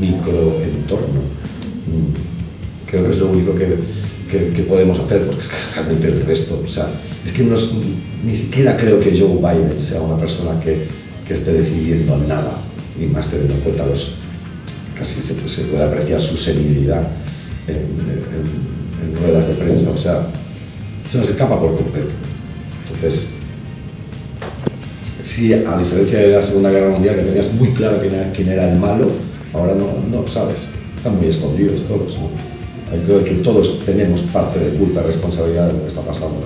mi- 0.00 0.08
microentorno. 0.08 1.20
Mm, 1.86 2.88
Creo 2.90 3.02
que 3.04 3.10
es 3.10 3.18
lo 3.18 3.30
único 3.30 3.52
que, 3.56 3.66
que- 4.30 4.50
que 4.50 4.62
podemos 4.62 4.98
hacer, 5.00 5.22
porque 5.26 5.40
es 5.42 5.48
que 5.48 5.54
realmente 5.74 6.06
el 6.06 6.24
resto, 6.24 6.62
o 6.64 6.68
sea, 6.68 6.86
es 7.24 7.32
que 7.32 7.42
no 7.42 7.54
es- 7.54 7.72
ni 8.24 8.34
siquiera 8.34 8.76
creo 8.76 9.00
que 9.00 9.10
Joe 9.18 9.36
Biden 9.38 9.82
sea 9.82 10.00
una 10.00 10.16
persona 10.16 10.58
que, 10.60 10.86
que 11.26 11.34
esté 11.34 11.52
decidiendo 11.52 12.16
nada, 12.28 12.52
y 13.00 13.06
más 13.06 13.28
teniendo 13.30 13.54
en 13.54 13.60
cuenta 13.60 13.84
los, 13.86 14.14
casi 14.96 15.20
se, 15.20 15.34
se 15.48 15.62
puede 15.64 15.82
apreciar 15.84 16.20
su 16.20 16.36
senilidad 16.36 17.08
en, 17.66 17.74
en- 17.76 18.85
en 19.02 19.16
ruedas 19.22 19.48
de 19.48 19.54
prensa, 19.54 19.90
o 19.90 19.96
sea, 19.96 20.26
se 21.08 21.18
nos 21.18 21.28
escapa 21.28 21.60
por 21.60 21.76
completo. 21.76 22.12
Entonces, 22.84 23.36
si 25.22 25.52
a 25.52 25.76
diferencia 25.76 26.20
de 26.20 26.28
la 26.28 26.42
Segunda 26.42 26.70
Guerra 26.70 26.90
Mundial, 26.90 27.16
que 27.16 27.22
tenías 27.22 27.52
muy 27.54 27.70
claro 27.70 27.98
quién 28.00 28.14
era, 28.14 28.32
quién 28.32 28.48
era 28.48 28.72
el 28.72 28.78
malo, 28.78 29.10
ahora 29.52 29.74
no, 29.74 29.86
no 30.10 30.26
sabes. 30.28 30.70
están 30.94 31.16
muy 31.16 31.28
escondidos 31.28 31.82
todos. 31.82 32.16
¿no? 32.18 32.30
Creo 33.04 33.24
que 33.24 33.34
todos 33.36 33.84
tenemos 33.84 34.22
parte 34.22 34.58
de 34.60 34.78
culpa, 34.78 35.02
responsabilidad 35.02 35.68
de 35.68 35.72
lo 35.74 35.82
que 35.82 35.88
está 35.88 36.02
pasando. 36.02 36.36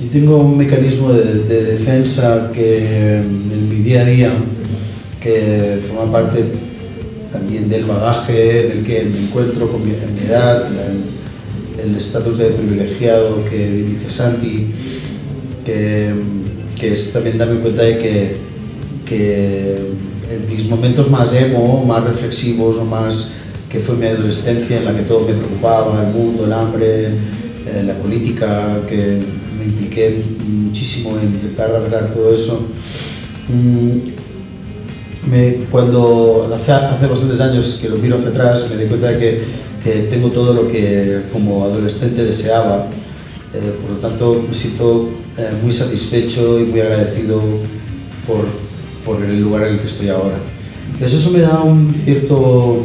Yo 0.00 0.10
tengo 0.10 0.38
un 0.38 0.58
mecanismo 0.58 1.12
de, 1.12 1.44
de 1.44 1.64
defensa 1.64 2.50
que 2.52 3.16
en 3.18 3.68
mi 3.68 3.76
día 3.76 4.02
a 4.02 4.04
día, 4.04 4.32
que 5.20 5.80
forma 5.88 6.12
parte 6.12 6.44
también 7.32 7.68
del 7.68 7.84
bagaje 7.84 8.66
en 8.66 8.78
el 8.78 8.84
que 8.84 9.04
me 9.04 9.18
encuentro 9.20 9.70
con 9.70 9.84
mi, 9.84 9.92
edad, 9.92 10.66
el 11.82 11.96
estatus 11.96 12.38
de 12.38 12.46
privilegiado 12.46 13.44
que 13.44 13.70
dice 13.70 14.10
Santi, 14.10 14.66
que, 15.64 16.12
que, 16.78 16.92
es 16.92 17.12
también 17.12 17.38
darme 17.38 17.60
cuenta 17.60 17.82
de 17.82 17.98
que, 17.98 18.36
que 19.04 19.76
en 20.30 20.48
mis 20.48 20.66
momentos 20.68 21.10
más 21.10 21.32
emo, 21.34 21.84
más 21.84 22.04
reflexivos 22.04 22.76
o 22.76 22.84
más 22.84 23.32
que 23.68 23.80
fue 23.80 23.96
mi 23.96 24.06
adolescencia 24.06 24.78
en 24.78 24.84
la 24.86 24.96
que 24.96 25.02
todo 25.02 25.26
me 25.26 25.34
preocupaba, 25.34 26.02
el 26.06 26.12
mundo, 26.12 26.46
el 26.46 26.52
hambre, 26.52 27.06
eh, 27.06 27.82
la 27.84 27.94
política, 27.94 28.80
que 28.88 29.20
me 29.58 29.64
impliqué 29.64 30.22
muchísimo 30.46 31.18
en 31.18 31.34
intentar 31.34 31.70
arreglar 31.74 32.10
todo 32.10 32.32
eso. 32.32 32.66
Mm, 33.48 34.27
me, 35.26 35.66
cuando 35.70 36.50
hace, 36.54 36.72
hace 36.72 37.06
bastantes 37.06 37.40
años 37.40 37.78
que 37.80 37.88
lo 37.88 37.96
miro 37.96 38.16
hacia 38.16 38.28
atrás, 38.28 38.68
me 38.70 38.82
di 38.82 38.88
cuenta 38.88 39.08
de 39.08 39.18
que, 39.18 39.42
que 39.82 39.90
tengo 40.08 40.30
todo 40.30 40.54
lo 40.54 40.68
que 40.68 41.22
como 41.32 41.64
adolescente 41.64 42.24
deseaba. 42.24 42.86
Eh, 43.54 43.72
por 43.80 43.90
lo 43.92 43.96
tanto, 43.96 44.44
me 44.46 44.54
siento 44.54 45.08
eh, 45.36 45.50
muy 45.62 45.72
satisfecho 45.72 46.60
y 46.60 46.64
muy 46.64 46.80
agradecido 46.80 47.40
por, 48.26 48.44
por 49.04 49.24
el 49.24 49.40
lugar 49.40 49.66
en 49.66 49.74
el 49.74 49.80
que 49.80 49.86
estoy 49.86 50.08
ahora. 50.10 50.36
Entonces 50.92 51.20
eso 51.20 51.30
me 51.30 51.40
da 51.40 51.60
un 51.60 51.94
cierto 51.94 52.82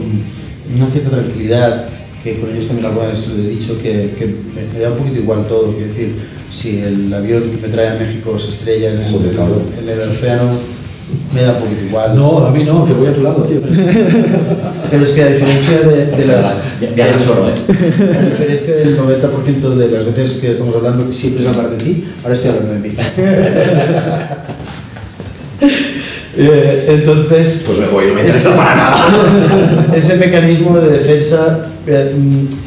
una 0.76 0.90
cierta 0.90 1.12
tranquilidad, 1.12 1.88
que 2.24 2.40
con 2.40 2.50
ellos 2.50 2.68
también 2.68 2.88
alguna 2.88 3.08
vez 3.08 3.28
lo 3.28 3.44
he 3.44 3.48
dicho, 3.50 3.78
que, 3.82 4.14
que 4.18 4.26
me, 4.26 4.74
me, 4.74 4.80
da 4.80 4.92
un 4.92 4.98
poquito 4.98 5.20
igual 5.20 5.46
todo. 5.48 5.74
Quiero 5.74 5.88
decir, 5.88 6.16
si 6.50 6.80
el 6.80 7.14
avión 7.14 7.50
que 7.52 7.58
me 7.58 7.68
trae 7.68 7.90
a 7.90 7.96
México 7.96 8.38
se 8.40 8.50
estrella 8.50 8.92
en 8.92 9.00
el, 9.00 9.16
en 9.16 9.90
el 9.90 10.10
océano, 10.10 10.52
me 11.34 11.42
da 11.42 11.54
un 11.54 11.64
poquito 11.64 11.86
igual. 11.86 12.16
No, 12.16 12.46
a 12.46 12.52
mí 12.52 12.64
no, 12.64 12.86
que 12.86 12.94
voy 12.94 13.08
a 13.08 13.14
tu 13.14 13.22
lado, 13.22 13.44
tío. 13.44 13.60
Pero 14.92 15.04
es 15.04 15.10
que 15.12 15.24
a 15.24 15.28
diferencia 15.28 15.80
de, 15.82 16.06
de 16.06 16.26
las... 16.26 16.62
Solo, 17.26 17.50
¿eh? 17.50 17.54
A 17.54 18.26
diferencia 18.26 18.76
del 18.76 18.98
90% 19.00 19.76
de 19.76 19.88
las 19.90 20.06
veces 20.06 20.34
que 20.40 20.52
estamos 20.52 20.76
hablando, 20.76 21.08
que 21.08 21.14
siempre 21.14 21.44
es 21.44 21.50
hablar 21.50 21.72
de 21.72 21.78
ti, 21.78 22.06
ahora 22.24 22.36
estoy 22.36 22.52
hablando 22.52 22.74
de 22.74 22.80
mí. 22.80 22.96
Eh, 26.36 26.86
entonces. 26.90 27.64
Pues 27.66 27.80
me 27.80 27.88
voy, 27.88 28.08
no 28.08 28.16
me 28.16 28.22
interesa 28.22 28.50
ese, 28.50 28.58
para 28.58 28.76
nada. 28.76 29.88
Ese 29.96 30.16
mecanismo 30.16 30.76
de 30.78 30.90
defensa 30.90 31.70
eh, 31.86 32.16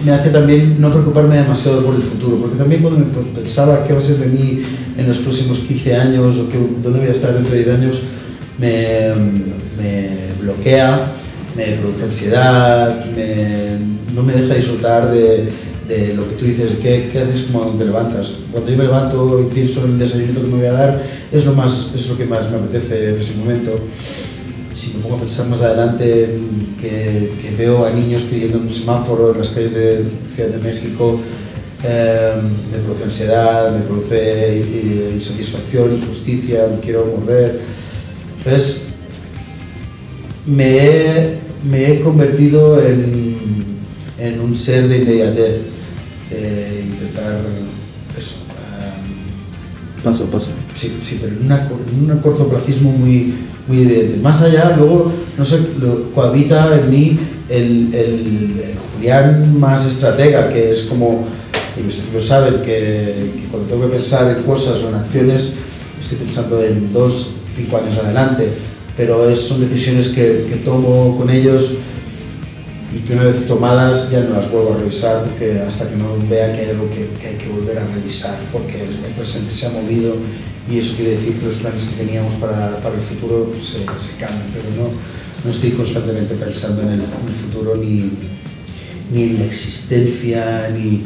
me 0.05 0.13
hace 0.13 0.31
también 0.31 0.77
no 0.81 0.91
preocuparme 0.91 1.37
demasiado 1.37 1.85
por 1.85 1.95
el 1.95 2.03
futuro, 2.03 2.37
porque 2.37 2.57
también 2.57 2.83
cuando 2.83 3.01
me 3.01 3.07
pensaba 3.35 3.83
qué 3.83 3.93
va 3.93 3.99
a 3.99 4.03
ser 4.03 4.19
de 4.19 4.27
mí 4.27 4.63
en 4.97 5.07
los 5.07 5.19
próximos 5.19 5.59
15 5.61 5.97
años 5.97 6.39
o 6.39 6.49
que, 6.49 6.59
dónde 6.83 7.01
voy 7.01 7.09
a 7.09 7.13
estar 7.13 7.35
dentro 7.35 7.55
de 7.55 7.65
10 7.65 7.77
años, 7.77 8.01
me, 8.59 9.13
bloquea, 10.41 11.13
me 11.57 11.65
produce 11.73 12.05
ansiedad, 12.05 13.05
me, 13.15 14.15
no 14.15 14.23
me 14.23 14.33
deja 14.33 14.55
disfrutar 14.55 15.11
de, 15.11 15.49
de 15.89 16.15
lo 16.15 16.29
que 16.29 16.35
tú 16.37 16.45
dices, 16.45 16.79
¿qué, 16.83 17.09
qué 17.11 17.21
haces 17.21 17.47
cuando 17.53 17.75
te 17.75 17.85
levantas? 17.85 18.37
Cuando 18.51 18.71
yo 18.71 18.77
me 18.77 18.85
levanto 18.85 19.41
y 19.41 19.55
pienso 19.55 19.85
en 19.85 19.93
el 19.93 19.99
desayuno 19.99 20.41
que 20.41 20.47
me 20.47 20.57
voy 20.57 20.67
a 20.67 20.73
dar, 20.73 21.03
es 21.33 21.45
lo, 21.45 21.55
más, 21.55 21.93
es 21.95 22.09
lo 22.09 22.17
que 22.17 22.25
más 22.25 22.51
me 22.51 22.57
apetece 22.57 23.11
en 23.11 23.19
ese 23.19 23.35
momento. 23.35 23.79
Si 24.75 24.97
me 24.97 25.05
pongo 25.05 25.17
a 25.17 25.21
pensar 25.21 25.47
más 25.49 25.63
adelante 25.63 26.39
que, 26.81 27.33
que 27.41 27.51
veo 27.57 27.87
a 27.87 27.91
niños 27.91 28.25
pidiendo 28.25 28.59
un 28.59 28.71
semáforo 28.71 29.33
en 29.33 29.39
las 29.39 29.49
calles 29.49 29.73
de 29.73 30.05
Ciudad 30.35 30.51
de 30.51 30.59
México, 30.59 31.19
eh, 31.83 32.33
me 32.73 32.79
produce 32.79 33.05
ansiedad, 33.05 33.73
me 33.73 33.81
produce 33.81 35.13
insatisfacción, 35.15 35.95
injusticia, 35.95 36.67
me 36.71 36.81
quiero 36.81 37.07
morder. 37.07 37.61
Entonces, 38.47 38.83
me 40.47 40.79
he, 40.79 41.39
me 41.69 41.91
he 41.91 42.01
convertido 42.01 42.81
en, 42.81 43.35
en 44.21 44.41
un 44.41 44.55
ser 44.55 44.87
de 44.87 44.99
inmediatez, 44.99 45.63
de 46.31 46.81
intentar 46.81 47.41
eso. 48.17 48.37
Um, 48.47 50.03
paso 50.05 50.25
a 50.25 50.31
paso. 50.31 50.51
Sí, 50.77 50.97
sí, 51.03 51.19
pero 51.21 51.33
en, 51.33 51.47
una, 51.47 51.69
en 51.69 52.09
un 52.09 52.19
cortoplacismo 52.21 52.93
muy, 52.93 53.35
muy 53.67 53.81
evidente. 53.81 54.19
Más 54.19 54.41
allá, 54.43 54.77
luego, 54.77 55.11
no 55.37 55.45
sé, 55.45 55.59
lo, 55.81 56.13
cohabita 56.13 56.73
en 56.79 56.89
mí 56.89 57.19
el, 57.49 57.93
el, 57.93 58.61
el, 58.61 58.75
Julián 58.95 59.59
más 59.59 59.85
estratega, 59.87 60.49
que 60.51 60.71
es 60.71 60.83
como, 60.83 61.27
ellos 61.77 62.05
lo 62.15 62.21
saben, 62.21 62.63
que, 62.63 63.33
que, 63.37 63.49
cuando 63.51 63.69
tengo 63.69 63.89
que 63.89 63.95
pensar 63.95 64.37
en 64.37 64.45
cosas 64.45 64.85
o 64.85 64.91
en 64.91 64.95
acciones, 64.95 65.57
estoy 65.99 66.19
pensando 66.19 66.63
en 66.63 66.93
dos, 66.93 67.36
cinco 67.57 67.79
años 67.79 67.97
adelante, 67.99 68.49
pero 68.97 69.29
es, 69.29 69.41
son 69.41 69.61
decisiones 69.61 70.09
que, 70.09 70.47
que 70.49 70.57
tomo 70.65 71.17
con 71.17 71.31
ellos 71.31 71.75
y 72.95 73.01
que 73.01 73.15
una 73.15 73.25
vez 73.25 73.47
tomadas 73.47 74.11
ya 74.11 74.21
no 74.21 74.35
las 74.37 74.51
vuelvo 74.51 74.75
a 74.75 74.79
revisar 74.79 75.25
porque 75.25 75.61
hasta 75.61 75.89
que 75.89 75.97
no 75.97 76.17
vea 76.31 76.53
que 76.53 76.61
hay 76.61 76.71
algo 76.71 76.89
que, 76.89 77.09
que, 77.21 77.29
hay 77.29 77.35
que 77.35 77.49
volver 77.49 77.79
a 77.79 77.87
revisar 77.87 78.39
porque 78.53 78.81
el 78.83 79.13
presente 79.17 79.51
se 79.51 79.67
ha 79.67 79.71
movido 79.71 80.17
y 80.71 80.79
eso 80.79 80.97
quiere 80.97 81.13
decir 81.13 81.35
que 81.35 81.47
los 81.47 81.55
planes 81.57 81.85
que 81.85 82.05
teníamos 82.05 82.35
para, 82.35 82.79
para 82.79 82.95
el 82.95 83.01
futuro 83.01 83.53
se, 83.61 83.79
se, 83.79 84.17
cambian, 84.17 84.51
pero 84.53 84.65
no, 84.77 84.91
no 85.45 85.51
estoy 85.51 85.71
constantemente 85.71 86.35
pensando 86.35 86.83
en 86.83 86.89
el, 86.89 87.01
en 87.01 87.29
el 87.29 87.35
futuro 87.35 87.77
ni, 87.77 88.11
ni 89.13 89.23
en 89.23 89.39
la 89.39 89.45
existencia 89.45 90.71
ni, 90.75 91.05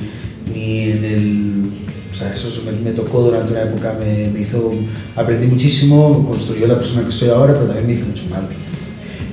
ni 0.52 0.90
en 0.90 1.04
el... 1.04 1.70
O 2.10 2.14
sea, 2.14 2.32
eso 2.32 2.48
me, 2.84 2.90
tocó 2.90 3.22
durante 3.22 3.52
una 3.52 3.62
época, 3.62 3.94
me, 3.98 4.28
me 4.28 4.40
hizo, 4.40 4.72
aprendí 5.14 5.46
muchísimo, 5.46 6.26
construyó 6.26 6.66
la 6.66 6.76
persona 6.76 7.04
que 7.04 7.12
soy 7.12 7.28
ahora, 7.28 7.52
pero 7.54 7.66
también 7.66 7.86
me 7.86 7.92
hizo 7.92 8.06
mucho 8.06 8.24
mal. 8.30 8.48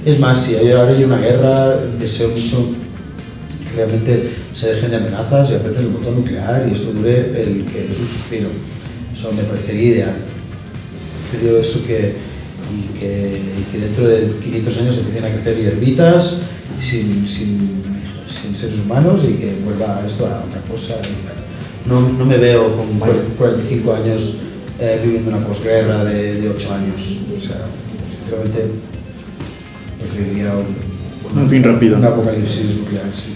Es 0.05 0.19
más, 0.19 0.38
si 0.38 0.55
ahora 0.55 0.88
hay 0.88 1.03
una 1.03 1.17
guerra, 1.17 1.75
deseo 2.00 2.29
mucho 2.29 2.69
que 3.60 3.75
realmente 3.75 4.29
se 4.53 4.74
dejen 4.74 4.91
de 4.91 4.98
amenazas 4.98 5.51
y 5.51 5.55
aprieten 5.55 5.84
el 5.84 5.89
botón 5.89 6.15
nuclear 6.15 6.67
y 6.69 6.74
esto 6.74 6.93
dure 6.93 7.43
el 7.43 7.65
que 7.65 7.91
es 7.91 8.00
un 8.00 8.07
suspiro. 8.07 8.48
Eso 9.13 9.31
me 9.34 9.43
parecería 9.43 9.89
ideal. 9.89 10.15
Prefiero 11.29 11.57
eso 11.57 11.86
que, 11.86 12.13
y 12.72 13.00
que, 13.00 13.41
y 13.74 13.81
dentro 13.81 14.07
de 14.07 14.31
500 14.43 14.77
años 14.77 14.98
empiecen 15.00 15.25
a 15.25 15.34
crecer 15.34 15.57
hierbitas 15.57 16.38
sin, 16.79 17.27
sin, 17.27 17.84
sin 18.29 18.55
seres 18.55 18.79
humanos 18.86 19.22
y 19.25 19.34
que 19.34 19.55
vuelva 19.65 20.03
esto 20.05 20.25
a 20.27 20.46
otra 20.46 20.62
cosa. 20.62 20.96
No, 21.88 22.01
no 22.01 22.25
me 22.25 22.38
veo 22.38 22.75
con 22.75 23.00
45 23.00 23.94
años 23.94 24.38
eh, 24.79 25.00
viviendo 25.03 25.32
una 25.32 25.46
posguerra 25.46 26.03
de, 26.03 26.41
de 26.41 26.50
8 26.50 26.74
años. 26.74 27.17
O 27.36 27.39
sea, 27.39 27.58
sinceramente 28.10 28.65
preferiría 30.00 30.51
un, 30.53 31.41
un 31.41 31.48
fin 31.48 31.63
rápido. 31.63 31.98
Un 31.98 32.06
apocalipsis 32.06 32.77
nuclear, 32.77 33.06
sí. 33.15 33.34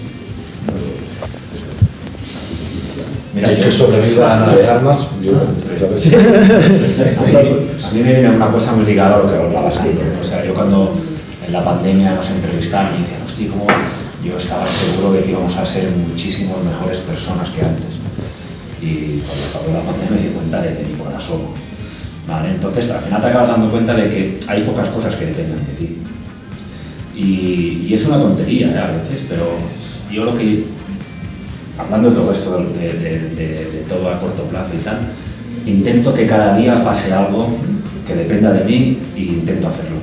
Mira, 3.34 3.48
hay 3.48 3.56
que 3.56 3.72
sobreviva 3.72 4.44
a 4.44 4.56
de 4.56 4.68
Armas, 4.68 5.08
yo, 5.24 5.32
¿sabes? 5.80 6.08
a, 6.14 7.42
mí, 7.44 7.50
a 7.82 7.92
mí 7.92 8.04
me 8.04 8.12
viene 8.12 8.30
una 8.30 8.52
cosa 8.52 8.74
muy 8.74 8.86
ligada 8.86 9.16
a 9.16 9.20
lo 9.20 9.28
que 9.32 9.36
hablabas 9.36 9.80
antes. 9.80 10.18
O 10.22 10.28
sea, 10.28 10.46
yo 10.46 10.54
cuando 10.54 10.94
en 11.48 11.54
la 11.54 11.64
pandemia 11.64 12.14
nos 12.14 12.30
entrevistaron 12.30 12.94
y 12.96 13.04
decían, 13.04 13.22
hostia, 13.26 13.50
como 13.50 13.68
yo 14.22 14.38
estaba 14.38 14.68
seguro 14.68 15.14
de 15.14 15.24
que 15.24 15.32
íbamos 15.32 15.56
a 15.56 15.66
ser 15.66 15.90
muchísimo 15.92 16.58
mejores 16.62 17.00
personas 17.00 17.50
que 17.52 17.62
antes. 17.62 18.01
Y 18.82 19.22
cuando 19.26 19.46
acabó 19.46 19.74
la 19.74 19.92
pandemia 19.92 20.12
me 20.12 20.28
di 20.28 20.34
cuenta 20.34 20.62
de 20.62 20.78
que 20.78 20.84
ni 20.84 20.94
por 20.96 21.14
asomo. 21.14 21.54
Vale, 22.28 22.50
entonces 22.52 22.92
al 22.92 23.02
final 23.02 23.22
te 23.22 23.28
acabas 23.28 23.50
dando 23.50 23.70
cuenta 23.70 23.94
de 23.94 24.10
que 24.10 24.40
hay 24.48 24.64
pocas 24.64 24.88
cosas 24.90 25.16
que 25.16 25.26
dependen 25.26 25.66
de 25.66 25.74
ti. 25.74 25.98
Y, 27.16 27.88
y 27.88 27.94
es 27.94 28.06
una 28.06 28.18
tontería 28.18 28.72
¿eh? 28.72 28.80
a 28.80 28.88
veces, 28.88 29.26
pero 29.28 29.58
yo 30.12 30.26
lo 30.26 30.36
que 30.36 30.66
hablando 31.78 32.10
de 32.10 32.16
todo 32.16 32.32
esto, 32.32 32.58
de, 32.60 33.86
todo 33.88 34.10
a 34.10 34.20
corto 34.20 34.44
plazo 34.44 34.74
y 34.76 34.84
tal, 34.84 35.00
intento 35.66 36.14
que 36.14 36.26
cada 36.26 36.58
día 36.58 36.84
pase 36.84 37.14
algo 37.14 37.50
que 38.06 38.16
dependa 38.16 38.52
de 38.52 38.66
mí 38.66 38.98
e 39.16 39.22
intento 39.22 39.68
hacerlo. 39.68 39.98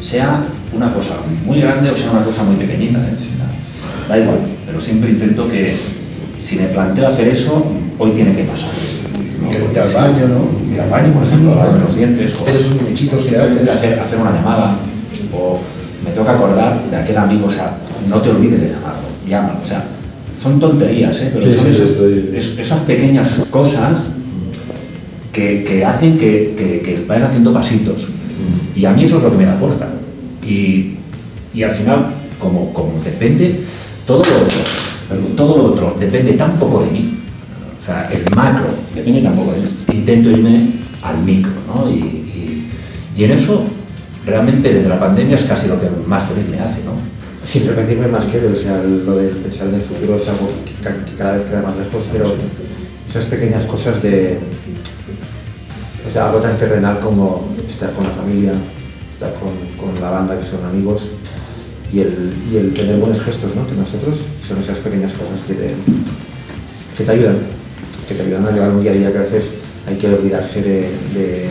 Sea 0.00 0.44
una 0.72 0.92
cosa 0.92 1.14
muy 1.46 1.60
grande 1.60 1.90
o 1.90 1.96
sea 1.96 2.10
una 2.10 2.24
cosa 2.24 2.44
muy 2.44 2.56
pequeñita, 2.56 2.98
¿eh? 2.98 3.14
da 4.08 4.18
igual, 4.18 4.38
pero 4.66 4.80
siempre 4.80 5.10
intento 5.10 5.48
que 5.48 5.74
si 6.38 6.56
me 6.56 6.68
planteo 6.68 7.08
hacer 7.08 7.28
eso, 7.28 7.72
hoy 7.98 8.10
tiene 8.12 8.34
que 8.34 8.44
pasar. 8.44 8.70
¿no? 9.42 9.50
Ir 9.50 9.78
al 9.78 9.92
baño, 9.92 10.28
¿no? 10.28 10.72
Ir 10.72 10.80
al 10.80 10.90
baño, 10.90 11.12
por 11.12 11.22
ejemplo, 11.22 11.54
lavar 11.54 11.74
los 11.74 11.96
dientes, 11.96 12.40
o 12.40 12.48
Eres 12.48 12.70
un 12.70 12.76
muñequito 12.82 13.16
que 13.16 13.70
hacer, 13.70 14.00
hacer 14.00 14.18
una 14.18 14.32
llamada, 14.32 14.76
o 15.32 15.58
me 16.04 16.10
toca 16.12 16.32
acordar 16.32 16.82
de 16.90 16.96
aquel 16.96 17.16
amigo, 17.16 17.46
o 17.46 17.50
sea, 17.50 17.78
no 18.08 18.16
te 18.16 18.30
olvides 18.30 18.60
de 18.60 18.68
llamarlo, 18.68 19.08
llámalo, 19.28 19.58
o 19.62 19.66
sea, 19.66 19.84
son 20.40 20.60
tonterías, 20.60 21.20
¿eh? 21.20 21.30
pero 21.32 21.44
sí, 21.44 21.56
son 21.56 21.66
sí, 21.66 21.70
esas, 21.70 21.90
estoy... 21.90 22.30
es, 22.34 22.58
esas, 22.58 22.80
pequeñas 22.80 23.40
cosas 23.50 24.04
que, 25.32 25.64
que 25.64 25.84
hacen 25.84 26.16
que, 26.16 26.54
que, 26.56 26.80
que, 26.80 27.04
vayan 27.06 27.24
haciendo 27.24 27.52
pasitos. 27.52 28.08
Y 28.74 28.84
a 28.84 28.92
mí 28.92 29.02
eso 29.02 29.18
es 29.18 29.24
lo 29.24 29.30
que 29.32 29.36
me 29.36 29.44
da 29.44 29.54
fuerza. 29.54 29.88
Y 30.46 30.94
Y 31.52 31.62
al 31.64 31.72
final, 31.72 32.06
como, 32.38 32.72
como 32.72 32.92
depende, 33.04 33.60
todo 34.06 34.22
lo 34.22 34.30
otro, 34.30 35.34
todo 35.36 35.56
lo 35.56 35.64
otro 35.64 35.96
depende 35.98 36.34
tan 36.34 36.58
poco 36.58 36.82
de 36.82 36.90
mí, 36.90 37.18
o 37.78 37.82
sea, 37.84 38.08
el 38.12 38.24
macro 38.34 38.66
depende 38.94 39.22
tan 39.22 39.34
poco 39.34 39.52
de 39.52 39.60
mí, 39.60 39.66
intento 39.92 40.30
irme 40.30 40.72
al 41.02 41.18
micro, 41.22 41.52
¿no? 41.72 41.90
Y, 41.90 42.68
y, 43.16 43.24
en 43.24 43.30
eso, 43.32 43.64
realmente 44.26 44.72
desde 44.72 44.88
la 44.88 44.98
pandemia 45.00 45.36
es 45.36 45.44
casi 45.44 45.68
lo 45.68 45.80
que 45.80 45.88
más 46.06 46.24
feliz 46.24 46.48
me 46.48 46.58
hace, 46.60 46.82
¿no? 46.84 46.92
Sí, 47.44 47.60
permitirme 47.60 48.08
más 48.08 48.26
que 48.26 48.38
o 48.38 48.54
sea, 48.56 48.82
lo 48.82 49.16
de 49.16 49.28
pensar 49.28 49.68
en 49.68 49.74
el 49.76 49.80
futuro 49.80 50.16
es 50.16 50.28
algo 50.28 50.50
que 50.66 50.72
ca- 50.82 51.04
que 51.04 51.12
cada 51.14 51.32
vez 51.38 51.44
queda 51.46 51.62
más 51.62 51.76
lejos, 51.76 52.06
pero 52.12 52.34
esas 53.08 53.24
pequeñas 53.26 53.64
cosas 53.64 54.02
de, 54.02 54.38
o 56.06 56.10
sea, 56.12 56.26
algo 56.26 56.38
tan 56.40 56.56
terrenal 56.58 56.98
como 57.00 57.48
estar 57.68 57.92
con 57.92 58.04
la 58.04 58.10
familia, 58.10 58.52
estar 59.14 59.32
con, 59.34 59.50
con 59.78 60.00
la 60.02 60.10
banda 60.10 60.38
que 60.38 60.44
son 60.44 60.64
amigos 60.64 61.02
y 61.92 62.00
el, 62.00 62.32
y 62.52 62.56
el 62.56 62.74
tener 62.74 62.98
buenos 62.98 63.20
gestos, 63.22 63.54
¿no? 63.54 63.62
Entre 63.62 63.76
nosotros, 63.78 64.16
son 64.46 64.58
esas 64.58 64.78
pequeñas 64.78 65.12
cosas 65.12 65.40
que 65.46 65.54
te, 65.54 65.74
que 66.98 67.04
te 67.04 67.10
ayudan, 67.10 67.36
que 68.08 68.14
te 68.14 68.22
ayudan 68.22 68.46
a 68.46 68.50
llevar 68.52 68.70
un 68.70 68.82
día 68.82 68.92
a 68.92 68.94
día 68.94 69.12
que 69.12 69.18
a 69.18 69.22
veces 69.22 69.50
hay 69.86 69.96
que 69.96 70.06
olvidarse 70.08 70.62
de, 70.62 70.80
de, 71.14 71.48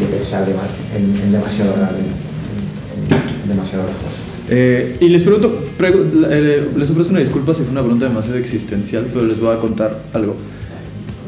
de 0.00 0.06
pensar 0.16 0.44
de 0.46 0.52
en, 0.52 1.22
en 1.24 1.32
demasiado 1.32 1.74
grande, 1.76 2.00
en- 2.00 3.14
en- 3.42 3.48
demasiado 3.48 3.84
lejos. 3.84 4.12
Eh, 4.48 4.96
y 5.00 5.08
les 5.08 5.22
pregunto, 5.22 5.64
pregu- 5.78 6.26
eh, 6.30 6.68
les 6.76 6.90
ofrezco 6.90 7.10
una 7.12 7.20
disculpa 7.20 7.54
si 7.54 7.62
fue 7.62 7.72
una 7.72 7.82
pregunta 7.82 8.06
demasiado 8.08 8.38
existencial, 8.38 9.06
pero 9.12 9.24
les 9.26 9.38
voy 9.40 9.54
a 9.54 9.58
contar 9.60 9.98
algo. 10.12 10.36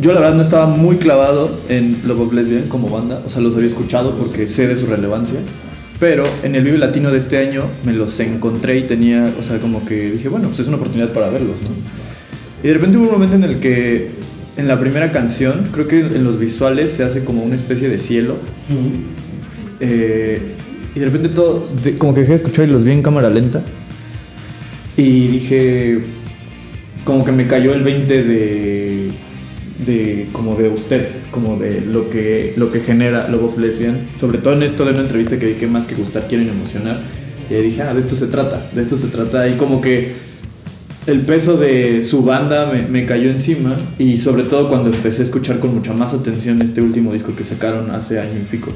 Yo 0.01 0.13
la 0.13 0.21
verdad 0.21 0.35
no 0.35 0.43
estaba 0.43 0.67
muy 0.67 0.97
clavado 0.97 1.49
en 1.69 1.99
Love 2.05 2.21
of 2.23 2.33
Lesbian 2.33 2.65
como 2.69 2.89
banda, 2.89 3.23
o 3.25 3.31
sea, 3.31 3.41
los 3.43 3.55
había 3.55 3.69
escuchado 3.69 4.17
porque 4.19 4.49
sé 4.49 4.67
de 4.67 4.77
su 4.77 4.87
relevancia, 4.87 5.39
pero 6.01 6.25
en 6.43 6.57
el 6.57 6.65
Vive 6.65 6.79
Latino 6.79 7.13
de 7.13 7.19
este 7.19 7.39
año 7.39 7.63
me 7.85 7.93
los 7.93 8.19
encontré 8.19 8.79
y 8.79 8.83
tenía, 8.83 9.33
o 9.39 9.43
sea, 9.43 9.59
como 9.61 9.87
que 9.87 10.11
dije, 10.11 10.29
bueno, 10.29 10.49
pues 10.49 10.61
es 10.61 10.67
una 10.67 10.77
oportunidad 10.79 11.13
para 11.13 11.29
verlos, 11.31 11.57
¿no? 11.63 12.04
Y 12.65 12.69
de 12.69 12.75
repente 12.75 12.97
hubo 12.99 13.05
un 13.07 13.13
momento 13.13 13.37
en 13.37 13.45
el 13.45 13.61
que 13.61 14.09
en 14.57 14.67
la 14.69 14.81
primera 14.81 15.13
canción, 15.13 15.69
creo 15.73 15.87
que 15.87 16.01
en 16.01 16.25
los 16.25 16.39
visuales 16.39 16.91
se 16.93 17.05
hace 17.05 17.23
como 17.25 17.43
una 17.45 17.55
especie 17.57 17.89
de 17.89 17.99
cielo. 17.99 18.37
Eh, 19.81 20.41
y 20.95 20.99
de 21.01 21.05
repente 21.07 21.29
todo, 21.29 21.67
de- 21.83 21.95
como 21.99 22.15
que 22.15 22.21
dejé 22.21 22.33
de 22.33 22.37
escuchar 22.37 22.69
y 22.69 22.73
los 22.73 22.85
vi 22.85 22.93
en 22.93 23.03
cámara 23.03 23.29
lenta. 23.31 23.63
Y 24.97 25.27
dije, 25.27 25.99
como 27.05 27.25
que 27.25 27.33
me 27.33 27.47
cayó 27.47 27.75
el 27.75 27.83
20 27.83 28.23
de, 28.23 29.09
de 29.85 30.29
como 30.33 30.55
de 30.57 30.69
usted, 30.69 31.09
como 31.33 31.59
de 31.59 31.81
lo 31.81 32.09
que, 32.09 32.55
lo 32.57 32.71
que 32.71 32.81
genera 32.81 33.29
Love 33.29 33.45
of 33.45 33.59
Lesbian. 33.59 33.99
Sobre 34.19 34.39
todo 34.39 34.55
en 34.55 34.63
esto 34.63 34.85
de 34.85 34.93
una 34.93 35.01
entrevista 35.01 35.39
que 35.39 35.47
vi 35.47 35.53
que 35.55 35.67
más 35.67 35.85
que 35.87 35.97
gustar 35.97 36.29
quieren 36.29 36.49
emocionar. 36.49 37.01
Y 37.51 37.55
dije, 37.55 37.83
ah, 37.83 37.93
de 37.93 38.01
esto 38.01 38.15
se 38.15 38.29
trata, 38.29 38.71
de 38.73 38.81
esto 38.81 38.97
se 38.97 39.09
trata. 39.09 39.47
Y 39.49 39.55
como 39.57 39.81
que 39.81 40.13
el 41.07 41.21
peso 41.21 41.57
de 41.57 42.01
su 42.03 42.23
banda 42.23 42.71
me, 42.73 42.83
me 42.89 43.05
cayó 43.07 43.31
encima 43.31 43.77
y 43.99 44.17
sobre 44.17 44.45
todo 44.45 44.69
cuando 44.69 44.91
empecé 44.91 45.21
a 45.21 45.25
escuchar 45.25 45.59
con 45.61 45.75
mucha 45.75 45.93
más 45.93 46.15
atención 46.15 46.63
este 46.63 46.81
último 46.81 47.13
disco 47.13 47.35
que 47.37 47.45
sacaron 47.45 47.91
hace 47.91 48.19
año 48.21 48.39
y 48.41 48.45
pico. 48.51 48.73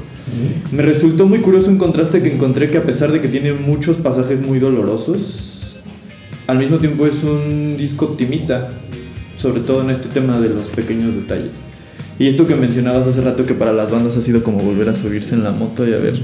Me 0.71 0.83
resultó 0.83 1.25
muy 1.25 1.39
curioso 1.39 1.69
un 1.69 1.77
contraste 1.77 2.21
que 2.21 2.31
encontré 2.33 2.69
que 2.69 2.77
a 2.77 2.83
pesar 2.83 3.11
de 3.11 3.19
que 3.21 3.27
tiene 3.29 3.53
muchos 3.53 3.97
pasajes 3.97 4.41
muy 4.41 4.59
dolorosos, 4.59 5.79
al 6.47 6.59
mismo 6.59 6.77
tiempo 6.77 7.05
es 7.07 7.23
un 7.23 7.77
disco 7.77 8.05
optimista, 8.05 8.69
sobre 9.37 9.61
todo 9.61 9.81
en 9.81 9.89
este 9.89 10.09
tema 10.09 10.39
de 10.39 10.49
los 10.49 10.67
pequeños 10.67 11.15
detalles. 11.15 11.51
Y 12.19 12.27
esto 12.27 12.45
que 12.45 12.55
mencionabas 12.55 13.07
hace 13.07 13.21
rato 13.21 13.45
que 13.45 13.53
para 13.53 13.71
las 13.71 13.91
bandas 13.91 14.17
ha 14.17 14.21
sido 14.21 14.43
como 14.43 14.59
volver 14.59 14.89
a 14.89 14.95
subirse 14.95 15.35
en 15.35 15.43
la 15.43 15.51
moto 15.51 15.87
y 15.87 15.93
a 15.93 15.97
ver, 15.97 16.15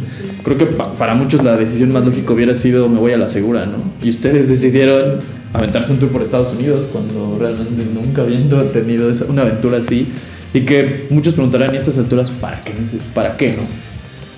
creo 0.43 0.57
que 0.57 0.65
pa- 0.65 0.91
para 0.93 1.13
muchos 1.15 1.41
la 1.43 1.55
decisión 1.55 1.93
más 1.93 2.03
lógica 2.05 2.33
hubiera 2.33 2.53
sido 2.53 2.89
me 2.89 2.99
voy 2.99 3.13
a 3.13 3.17
la 3.17 3.29
segura, 3.29 3.65
¿no? 3.65 3.77
Y 4.03 4.09
ustedes 4.09 4.49
decidieron 4.49 5.19
aventarse 5.55 5.91
un 5.93 5.99
tour 5.99 6.09
por 6.09 6.21
Estados 6.21 6.53
Unidos 6.53 6.87
cuando 6.91 7.37
realmente 7.39 7.83
nunca 7.93 8.21
habiendo 8.23 8.61
tenido 8.65 9.09
esa- 9.09 9.25
una 9.25 9.41
aventura 9.43 9.77
así 9.77 10.07
y 10.53 10.61
que 10.61 11.07
muchos 11.09 11.33
preguntarán 11.33 11.73
y 11.73 11.75
a 11.75 11.79
estas 11.79 11.97
alturas 11.97 12.29
para 12.31 12.61
qué, 12.61 12.73
para 13.13 13.35
qué, 13.37 13.49
¿no? 13.57 13.63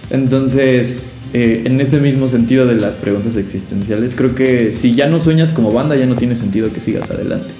Entonces, 0.09 1.09
eh, 1.33 1.63
en 1.65 1.81
este 1.81 1.97
mismo 1.99 2.27
sentido 2.27 2.65
de 2.65 2.75
las 2.75 2.95
preguntas 2.95 3.35
existenciales, 3.35 4.15
creo 4.15 4.33
que 4.35 4.71
si 4.71 4.93
ya 4.93 5.07
no 5.07 5.19
sueñas 5.19 5.51
como 5.51 5.71
banda, 5.71 5.95
ya 5.95 6.05
no 6.05 6.15
tiene 6.15 6.35
sentido 6.35 6.71
que 6.71 6.79
sigas 6.81 7.09
adelante. 7.11 7.53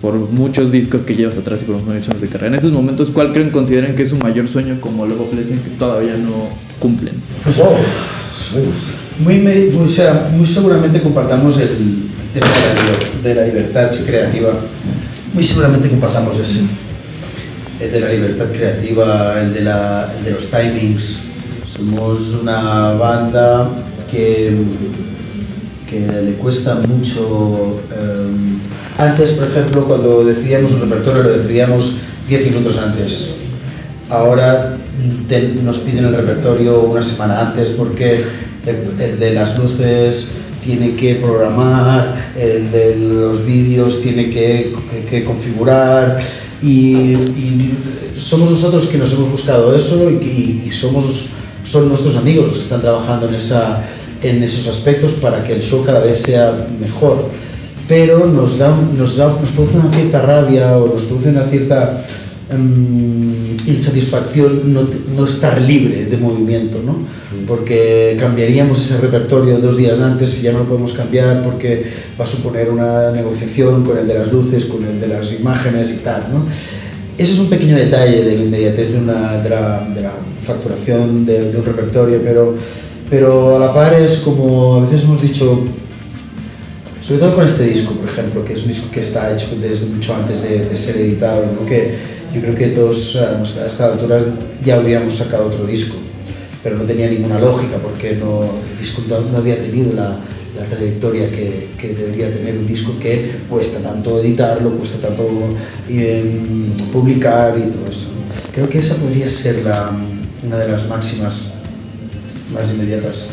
Por 0.00 0.14
muchos 0.14 0.72
discos 0.72 1.04
que 1.04 1.14
llevas 1.14 1.36
atrás 1.36 1.60
y 1.62 1.64
por 1.66 1.76
muchos 1.82 2.08
años 2.08 2.20
de 2.22 2.28
carrera. 2.28 2.48
En 2.48 2.54
estos 2.54 2.72
momentos, 2.72 3.10
¿cuál 3.10 3.32
creen 3.32 3.50
consideran 3.50 3.94
que 3.96 4.04
es 4.04 4.08
su 4.08 4.16
mayor 4.16 4.48
sueño 4.48 4.80
como 4.80 5.04
Love 5.04 5.20
of 5.20 5.34
Lesbian 5.34 5.58
que 5.58 5.70
todavía 5.78 6.16
no 6.16 6.48
cumplen? 6.78 7.12
Pues, 7.42 7.56
Sueños. 7.56 8.78
muy, 9.18 9.38
muy- 9.40 9.76
o 9.84 9.88
sea, 9.88 10.30
muy 10.34 10.46
seguramente 10.46 11.00
compartamos 11.02 11.58
el 11.58 11.68
de 12.34 13.34
la, 13.34 13.44
libertad 13.44 13.90
creativa. 14.04 14.52
Muy 15.34 15.42
seguramente 15.42 15.88
compartamos 15.88 16.38
ese. 16.38 16.60
El 17.80 17.92
de 17.92 18.00
la 18.00 18.08
libertad 18.08 18.46
creativa, 18.52 19.40
el 19.40 19.54
de, 19.54 19.62
la, 19.62 20.12
de 20.24 20.30
los 20.30 20.50
timings. 20.50 21.20
Somos 21.66 22.40
una 22.42 22.92
banda 22.92 23.70
que, 24.10 24.52
que 25.88 26.00
le 26.00 26.32
cuesta 26.34 26.74
mucho. 26.74 27.80
em, 27.90 28.58
antes, 28.98 29.32
por 29.32 29.48
ejemplo, 29.48 29.84
cuando 29.86 30.24
decidíamos 30.24 30.72
un 30.72 30.82
repertorio, 30.82 31.22
lo 31.22 31.30
decidíamos 31.30 31.96
10 32.28 32.46
minutos 32.46 32.78
antes. 32.78 33.30
Ahora 34.10 34.76
nos 35.62 35.78
piden 35.78 36.06
el 36.06 36.14
repertorio 36.14 36.80
una 36.80 37.02
semana 37.02 37.40
antes 37.40 37.70
porque 37.70 38.22
el, 38.66 39.00
el 39.00 39.18
de 39.18 39.34
las 39.34 39.58
luces 39.58 40.26
tiene 40.64 40.94
que 40.96 41.16
programar, 41.16 42.32
el 42.38 42.70
de 42.70 42.96
los 42.96 43.44
vídeos 43.46 44.02
tiene 44.02 44.30
que, 44.30 44.72
que- 45.08 45.24
configurar 45.24 46.20
y, 46.62 47.14
somos 48.16 48.50
nosotros 48.50 48.86
que 48.88 48.98
nos 48.98 49.12
hemos 49.14 49.30
buscado 49.30 49.74
eso 49.74 50.10
y- 50.10 50.62
y 50.66 50.70
somos, 50.70 51.26
son 51.64 51.88
nuestros 51.88 52.16
amigos 52.16 52.46
los 52.48 52.56
que 52.56 52.62
están 52.62 52.82
trabajando 52.82 53.28
en, 53.28 53.34
esa, 53.34 53.82
en 54.22 54.42
esos 54.42 54.66
aspectos 54.68 55.12
para 55.14 55.42
que 55.42 55.54
el 55.54 55.62
show 55.62 55.82
cada 55.84 56.00
vez 56.00 56.18
sea 56.18 56.66
mejor. 56.80 57.28
Pero 57.88 58.26
nos, 58.26 58.58
da, 58.58 58.76
nos, 58.96 59.16
da, 59.16 59.34
nos 59.40 59.50
produce 59.52 59.78
una 59.78 59.90
cierta 59.90 60.20
rabia 60.22 60.76
o 60.76 60.92
nos 60.92 61.04
produce 61.04 61.30
una 61.30 61.44
cierta 61.46 62.04
em, 62.50 63.56
insatisfacción 63.66 64.72
no, 64.72 64.88
no 65.16 65.26
estar 65.26 65.60
libre 65.60 66.06
de 66.06 66.16
movimiento, 66.16 66.80
¿no? 66.84 66.98
Porque 67.46 68.16
cambiaríamos 68.18 68.78
ese 68.78 69.00
repertorio 69.00 69.58
dos 69.58 69.76
días 69.76 70.00
antes 70.00 70.38
y 70.38 70.42
ya 70.42 70.52
no 70.52 70.60
lo 70.60 70.64
podemos 70.66 70.92
cambiar 70.92 71.42
porque 71.42 71.84
va 72.18 72.24
a 72.24 72.26
suponer 72.26 72.70
una 72.70 73.12
negociación 73.12 73.84
con 73.84 73.98
el 73.98 74.06
de 74.06 74.14
las 74.14 74.32
luces, 74.32 74.64
con 74.64 74.84
el 74.84 75.00
de 75.00 75.08
las 75.08 75.32
imágenes 75.32 75.92
y 75.92 75.98
tal, 75.98 76.26
¿no? 76.32 76.44
Ese 77.20 77.34
es 77.34 77.38
un 77.38 77.50
pequeño 77.50 77.76
detalle 77.76 78.24
de 78.24 78.34
la 78.34 78.44
inmediatez 78.44 78.92
de, 78.92 78.98
una, 78.98 79.36
de, 79.42 79.50
la, 79.50 79.86
de 79.94 80.00
la 80.00 80.12
facturación 80.40 81.26
de, 81.26 81.52
de 81.52 81.58
un 81.58 81.66
repertorio, 81.66 82.18
pero, 82.24 82.54
pero 83.10 83.56
a 83.56 83.58
la 83.58 83.74
par 83.74 83.92
es 83.92 84.18
como 84.18 84.76
a 84.76 84.80
veces 84.80 85.04
hemos 85.04 85.20
dicho, 85.20 85.66
sobre 87.02 87.20
todo 87.20 87.34
con 87.34 87.44
este 87.44 87.64
disco, 87.64 87.92
por 87.92 88.08
ejemplo, 88.08 88.42
que 88.42 88.54
es 88.54 88.62
un 88.62 88.68
disco 88.68 88.90
que 88.90 89.00
está 89.00 89.30
hecho 89.34 89.48
desde 89.60 89.88
mucho 89.88 90.14
antes 90.14 90.44
de, 90.44 90.64
de 90.64 90.74
ser 90.74 90.96
editado, 90.96 91.44
¿no? 91.60 91.66
que 91.66 91.94
yo 92.34 92.40
creo 92.40 92.54
que 92.54 92.68
todos 92.68 93.16
a 93.16 93.38
a 93.40 93.42
estas 93.42 93.80
alturas 93.80 94.26
ya 94.64 94.76
habríamos 94.76 95.14
sacado 95.14 95.46
otro 95.46 95.66
disco, 95.66 95.96
pero 96.62 96.76
no 96.76 96.84
tenía 96.84 97.08
ninguna 97.08 97.38
lógica 97.40 97.76
porque 97.82 98.16
no, 98.16 98.42
el 98.72 98.78
disco 98.78 99.02
no, 99.08 99.36
había 99.38 99.56
tenido 99.60 99.92
la, 99.94 100.16
la 100.56 100.64
trayectoria 100.68 101.30
que, 101.30 101.68
que 101.78 101.94
debería 101.94 102.32
tener 102.32 102.56
un 102.58 102.66
disco 102.66 102.92
que 103.00 103.30
cuesta 103.48 103.80
tanto 103.80 104.20
editarlo, 104.20 104.70
cuesta 104.76 105.08
tanto 105.08 105.28
em, 105.88 106.66
publicar 106.92 107.56
y 107.58 107.70
todo 107.70 107.86
eso. 107.88 108.08
Creo 108.54 108.68
que 108.68 108.78
esa 108.78 108.96
podría 108.96 109.28
ser 109.30 109.64
la, 109.64 109.96
una 110.46 110.56
de 110.58 110.68
las 110.68 110.86
máximas 110.88 111.52
más 112.52 112.70
inmediatas 112.72 113.26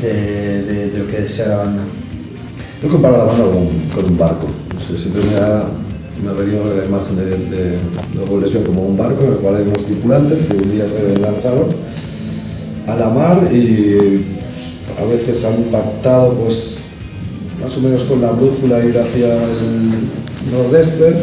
de, 0.00 0.62
de- 0.62 0.90
de 0.90 0.98
lo 0.98 1.06
que 1.06 1.20
desea 1.20 1.48
la 1.48 1.56
banda. 1.58 1.82
Yo 2.82 2.88
comparo 2.88 3.16
la 3.18 3.24
banda 3.24 3.44
con, 3.44 3.68
con 3.94 4.12
un 4.12 4.18
barco. 4.18 4.48
Siempre 4.96 5.22
me 5.22 5.36
ha, 5.36 5.64
ha 6.28 6.32
venido 6.32 6.64
la 6.74 6.84
imagen 6.84 7.16
de, 7.16 7.24
de 7.56 7.78
Nuevo 8.14 8.40
Lesbian 8.40 8.64
como 8.64 8.82
un 8.82 8.96
barco 8.96 9.24
en 9.24 9.32
el 9.32 9.38
cual 9.38 9.56
hay 9.56 9.62
unos 9.62 9.84
tripulantes 9.84 10.42
que 10.42 10.56
un 10.56 10.70
día 10.70 10.86
se 10.86 11.16
lanzaron 11.18 11.66
a 12.86 12.94
la 12.96 13.08
mar 13.10 13.48
y 13.52 14.24
pues, 14.52 14.98
a 15.00 15.04
veces 15.04 15.44
han 15.44 15.64
pactado 15.64 16.34
pues 16.34 16.78
más 17.62 17.76
o 17.76 17.80
menos 17.80 18.02
con 18.04 18.20
la 18.20 18.32
brújula 18.32 18.84
ir 18.84 18.98
hacia 18.98 19.34
el 19.34 19.90
nordeste. 20.52 21.14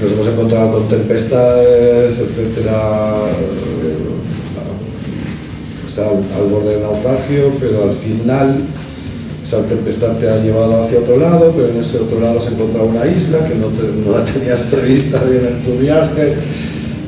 Nos 0.00 0.12
hemos 0.12 0.26
encontrado 0.28 0.72
con 0.72 0.88
tempestades, 0.88 2.18
etcétera, 2.18 3.14
pues, 5.82 5.98
al, 5.98 6.22
al 6.38 6.50
borde 6.50 6.72
del 6.72 6.82
naufragio, 6.82 7.52
pero 7.58 7.84
al 7.84 7.92
final 7.92 8.62
esa 9.46 9.62
tempestad 9.62 10.16
te 10.16 10.28
ha 10.28 10.42
llevado 10.42 10.82
hacia 10.82 10.98
otro 10.98 11.18
lado, 11.18 11.52
pero 11.54 11.68
en 11.68 11.78
ese 11.78 11.98
otro 11.98 12.18
lado 12.18 12.40
has 12.40 12.50
encontrado 12.50 12.88
una 12.88 13.06
isla 13.06 13.46
que 13.46 13.54
no, 13.54 13.70
no 13.70 14.18
la 14.18 14.24
tenías 14.32 14.64
prevista 14.64 15.22
en 15.22 15.62
tu 15.62 15.78
viaje. 15.78 16.34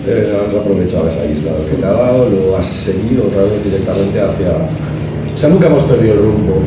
Eh, 0.06 0.38
has 0.46 0.54
aprovechado 0.54 1.08
esa 1.08 1.26
isla 1.26 1.50
que 1.68 1.76
te 1.76 1.84
ha 1.84 1.90
dado, 1.90 2.30
luego 2.30 2.56
has 2.56 2.66
seguido 2.68 3.24
otra 3.26 3.42
vez 3.42 3.64
directamente 3.64 4.20
hacia, 4.20 4.54
o 4.54 5.36
sea, 5.36 5.48
nunca 5.48 5.66
hemos 5.66 5.82
perdido 5.82 6.14
el 6.14 6.20
rumbo 6.20 6.62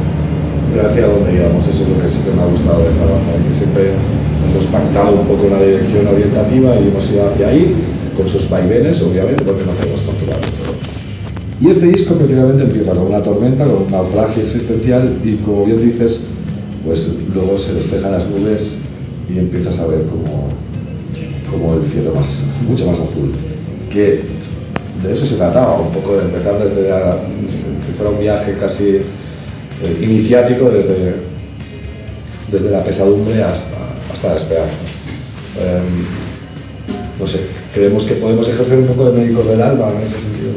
hacia 0.85 1.07
donde 1.07 1.33
íbamos. 1.33 1.65
Eso 1.65 1.83
es 1.83 1.89
lo 1.89 2.03
que 2.03 2.09
sí 2.09 2.19
que 2.19 2.35
me 2.35 2.41
ha 2.41 2.45
gustado 2.47 2.83
de 2.83 2.89
esta 2.89 3.05
banda, 3.05 3.31
que 3.47 3.53
siempre 3.53 3.95
hemos 3.95 4.65
pactado 4.65 5.21
un 5.21 5.25
poco 5.25 5.47
una 5.47 5.61
dirección 5.61 6.05
orientativa 6.05 6.75
y 6.75 6.89
hemos 6.89 7.09
ido 7.11 7.25
hacia 7.25 7.47
ahí, 7.47 7.73
con 8.17 8.27
sus 8.27 8.49
vaivenes, 8.49 9.01
obviamente, 9.03 9.45
porque 9.45 9.63
no 9.63 9.71
podemos 9.71 10.01
controlarlo 10.01 11.00
Y 11.61 11.69
este 11.69 11.87
disco 11.87 12.15
precisamente 12.15 12.63
empieza 12.63 12.91
con 12.91 13.05
una 13.05 13.21
tormenta, 13.21 13.65
con 13.65 13.83
un 13.83 13.91
naufragio 13.91 14.43
existencial 14.43 15.19
y 15.23 15.35
como 15.37 15.65
bien 15.65 15.79
dices, 15.79 16.29
pues 16.83 17.17
luego 17.35 17.55
se 17.55 17.75
despejan 17.75 18.13
las 18.13 18.27
nubes 18.27 18.79
y 19.29 19.37
empiezas 19.37 19.79
a 19.79 19.85
ver 19.85 20.01
como, 20.05 20.49
como 21.51 21.79
el 21.79 21.85
cielo 21.85 22.15
más, 22.15 22.47
mucho 22.67 22.87
más 22.87 22.99
azul. 22.99 23.31
Que 23.91 24.23
de 25.03 25.13
eso 25.13 25.27
se 25.27 25.35
trataba, 25.35 25.79
un 25.79 25.91
poco 25.91 26.17
de 26.17 26.23
empezar 26.23 26.59
desde 26.59 26.87
que 27.85 27.93
fuera 27.93 28.11
un 28.11 28.19
viaje 28.19 28.57
casi 28.59 28.95
eh, 28.95 29.03
iniciático 30.01 30.69
desde, 30.71 31.15
desde 32.51 32.71
la 32.71 32.83
pesadumbre 32.83 33.43
hasta, 33.43 33.77
hasta 34.11 34.33
despegar. 34.33 34.65
Em, 35.59 36.05
no 37.19 37.27
sé, 37.27 37.39
creemos 37.71 38.05
que 38.05 38.15
podemos 38.15 38.49
ejercer 38.49 38.79
un 38.79 38.87
poco 38.87 39.11
de 39.11 39.19
médicos 39.19 39.47
del 39.47 39.61
alma 39.61 39.91
en 39.95 40.01
ese 40.01 40.17
sentido. 40.17 40.53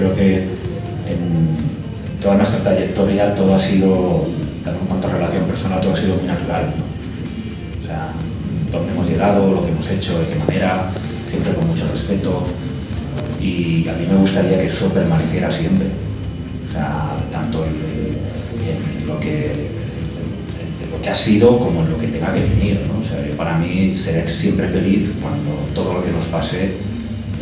Creo 0.00 0.14
que 0.14 0.36
en 0.36 2.20
toda 2.22 2.36
nuestra 2.36 2.62
trayectoria 2.62 3.34
todo 3.34 3.54
ha 3.54 3.58
sido, 3.58 4.26
en 4.64 4.86
cuanto 4.86 5.08
a 5.08 5.12
relación 5.12 5.44
personal, 5.44 5.80
todo 5.80 5.92
ha 5.92 5.96
sido 5.96 6.16
muy 6.16 6.26
natural. 6.26 6.72
O 7.82 7.86
sea, 7.86 8.08
dónde 8.72 8.92
hemos 8.92 9.08
llegado, 9.08 9.52
lo 9.52 9.62
que 9.62 9.70
hemos 9.70 9.90
hecho, 9.90 10.18
de 10.18 10.26
qué 10.26 10.36
manera, 10.36 10.90
siempre 11.28 11.52
con 11.52 11.68
mucho 11.68 11.86
respeto. 11.92 12.44
Y 13.42 13.88
a 13.88 13.92
mí 13.92 14.06
me 14.10 14.16
gustaría 14.16 14.58
que 14.58 14.66
eso 14.66 14.88
permaneciera 14.88 15.50
siempre. 15.50 15.88
O 16.68 16.72
sea, 16.72 17.16
tanto 17.30 17.64
en, 17.66 19.06
lo, 19.06 19.20
que, 19.20 19.68
lo 20.90 21.02
que 21.02 21.10
ha 21.10 21.14
sido 21.14 21.58
como 21.58 21.82
en 21.82 21.90
lo 21.90 21.98
que 21.98 22.06
tenga 22.06 22.32
que 22.32 22.40
venir. 22.40 22.80
¿no? 22.88 23.00
O 23.00 23.04
sea, 23.04 23.18
para 23.36 23.58
mí 23.58 23.94
seré 23.94 24.26
siempre 24.26 24.68
feliz 24.68 25.10
cuando 25.20 25.50
todo 25.74 25.94
lo 25.94 26.04
que 26.04 26.10
nos 26.10 26.24
pase 26.26 26.89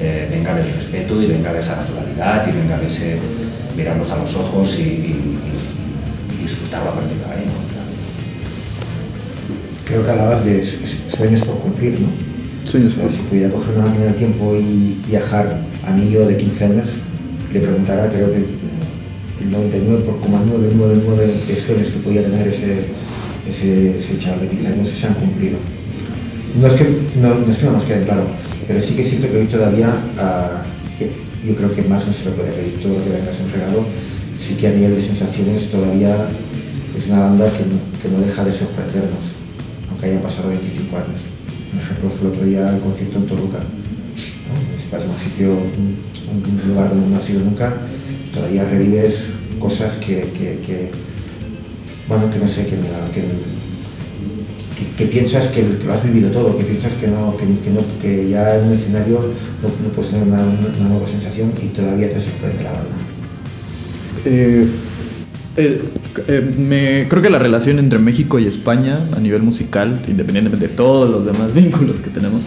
eh, 0.01 0.29
venga 0.31 0.55
del 0.55 0.73
respeto 0.73 1.21
y 1.23 1.27
venga 1.27 1.53
de 1.53 1.61
esa 1.61 1.77
naturalidad 1.77 2.47
y 2.49 2.53
venga 2.53 2.79
de 2.79 2.87
ese 2.87 3.19
mirarnos 3.77 4.11
a 4.11 4.19
los 4.19 4.35
ojos 4.37 4.79
y, 4.79 4.83
y, 4.83 5.39
y 6.35 6.43
disfrutarlo 6.43 6.91
a 6.91 6.95
partir 6.95 7.17
de 7.17 7.25
ahí. 7.25 7.47
¿no? 7.47 7.69
creo 9.89 10.05
que 10.05 10.11
hablabas 10.11 10.45
de 10.45 10.63
sueños 11.17 11.43
por 11.45 11.59
cumplir, 11.59 11.99
¿no? 12.01 12.09
Sueños 12.71 12.93
por 12.95 13.11
Si 13.11 13.23
pudiera 13.23 13.51
coger 13.51 13.75
una 13.77 13.87
máquina 13.87 14.05
del 14.05 14.17
tiempo 14.17 14.55
y 14.55 15.01
viajar 15.09 15.61
a 15.87 15.93
mí 15.93 16.11
yo 16.11 16.27
de 16.27 16.37
15 16.37 16.65
años, 16.67 16.89
le 17.53 17.61
preguntara, 17.61 18.11
creo 18.11 18.31
que 18.31 18.45
el 19.41 19.51
99,999 19.51 21.27
de 21.49 21.57
sueños 21.57 21.89
que 21.89 22.01
podía 22.01 22.23
tener 22.23 22.47
ese, 22.49 22.85
ese, 23.49 23.99
ese 23.99 24.19
chaval 24.19 24.41
de 24.41 24.49
15 24.49 24.69
años 24.69 24.89
se 24.91 25.07
han 25.07 25.15
cumplido. 25.15 25.57
No 26.61 26.67
es, 26.67 26.75
que, 26.75 26.85
no, 27.23 27.35
no 27.39 27.51
es 27.51 27.59
que 27.59 27.65
no 27.65 27.73
nos 27.73 27.85
quede 27.85 28.05
claro, 28.05 28.27
pero 28.69 28.81
sí 28.81 28.95
que 28.95 29.03
siento 29.03 29.29
que 29.29 29.39
hoy 29.39 29.47
todavía, 29.47 29.89
uh, 29.89 31.47
yo 31.47 31.57
creo 31.57 31.73
que 31.73 31.83
más 31.83 32.07
no 32.07 32.13
se 32.13 32.27
le 32.27 32.31
puede 32.33 32.53
pedir 32.53 32.81
todo 32.81 32.99
lo 32.99 33.05
que 33.05 33.11
venga 33.11 33.33
un 33.33 33.51
regalo, 33.51 33.85
sí 34.39 34.55
que 34.55 34.69
a 34.69 34.73
nivel 34.73 34.95
de 34.95 35.03
sensaciones 35.03 35.71
todavía 35.71 36.15
es 36.97 37.07
una 37.09 37.21
banda 37.21 37.51
que 37.51 37.65
no, 37.65 37.81
que 38.01 38.09
no 38.09 38.25
deja 38.25 38.45
de 38.45 38.53
sorprendernos 38.53 39.39
que 39.99 40.07
hayan 40.07 40.23
pasado 40.23 40.49
25 40.51 40.97
años. 40.97 41.21
Un 41.73 41.79
ejemplo 41.79 42.11
fue 42.11 42.29
el 42.29 42.35
otro 42.35 42.47
día 42.47 42.71
el 42.71 42.81
concierto 42.81 43.19
en 43.19 43.27
Toluca. 43.27 43.59
¿no? 43.59 44.97
A 44.97 45.01
un 45.01 45.19
sitio, 45.19 45.53
un, 45.53 46.69
lugar 46.69 46.89
donde 46.89 47.09
no 47.09 47.17
has 47.17 47.29
ido 47.29 47.41
nunca, 47.43 47.75
todavía 48.33 48.65
revives 48.65 49.31
cosas 49.59 49.97
que, 49.97 50.31
que, 50.39 50.61
que 50.65 50.91
bueno, 52.09 52.31
que 52.31 52.39
no 52.39 52.49
sé, 52.49 52.65
que, 52.65 52.77
que, 53.13 53.25
que 54.97 55.07
piensas 55.07 55.49
que, 55.49 55.65
lo 55.85 55.93
has 55.93 56.05
vivido 56.05 56.31
todo, 56.31 56.57
que 56.57 56.65
piensas 56.65 56.93
que, 56.95 57.09
no, 57.09 57.37
que, 57.37 57.71
no, 57.71 57.81
que 58.01 58.29
ya 58.29 58.59
en 58.59 58.67
un 58.67 58.73
escenario 58.73 59.19
no, 59.63 59.69
no 59.69 59.89
puedes 59.95 60.13
tener 60.13 60.27
una, 60.27 60.43
una, 60.43 60.89
nueva 60.89 61.07
sensación 61.07 61.53
y 61.63 61.69
todavía 61.69 62.09
te 62.09 62.21
sorprende 62.21 62.63
la 62.63 62.73
banda. 62.73 62.95
Eh, 64.25 64.67
el, 65.57 65.81
eh, 66.29 66.55
me, 66.59 67.09
creo 67.09 67.23
que 67.23 67.31
la 67.31 67.39
relación 67.39 67.79
entre 67.79 67.99
México 67.99 68.39
y 68.39 68.47
España 68.47 69.01
a 69.17 69.21
nivel 69.21 69.43
musical, 69.43 70.01
independientemente 70.09 70.69
de 70.69 70.75
todos 70.75 71.11
los 71.11 71.25
demás 71.25 71.55
vínculos 71.55 71.99
que 71.99 72.11
tenemos, 72.11 72.41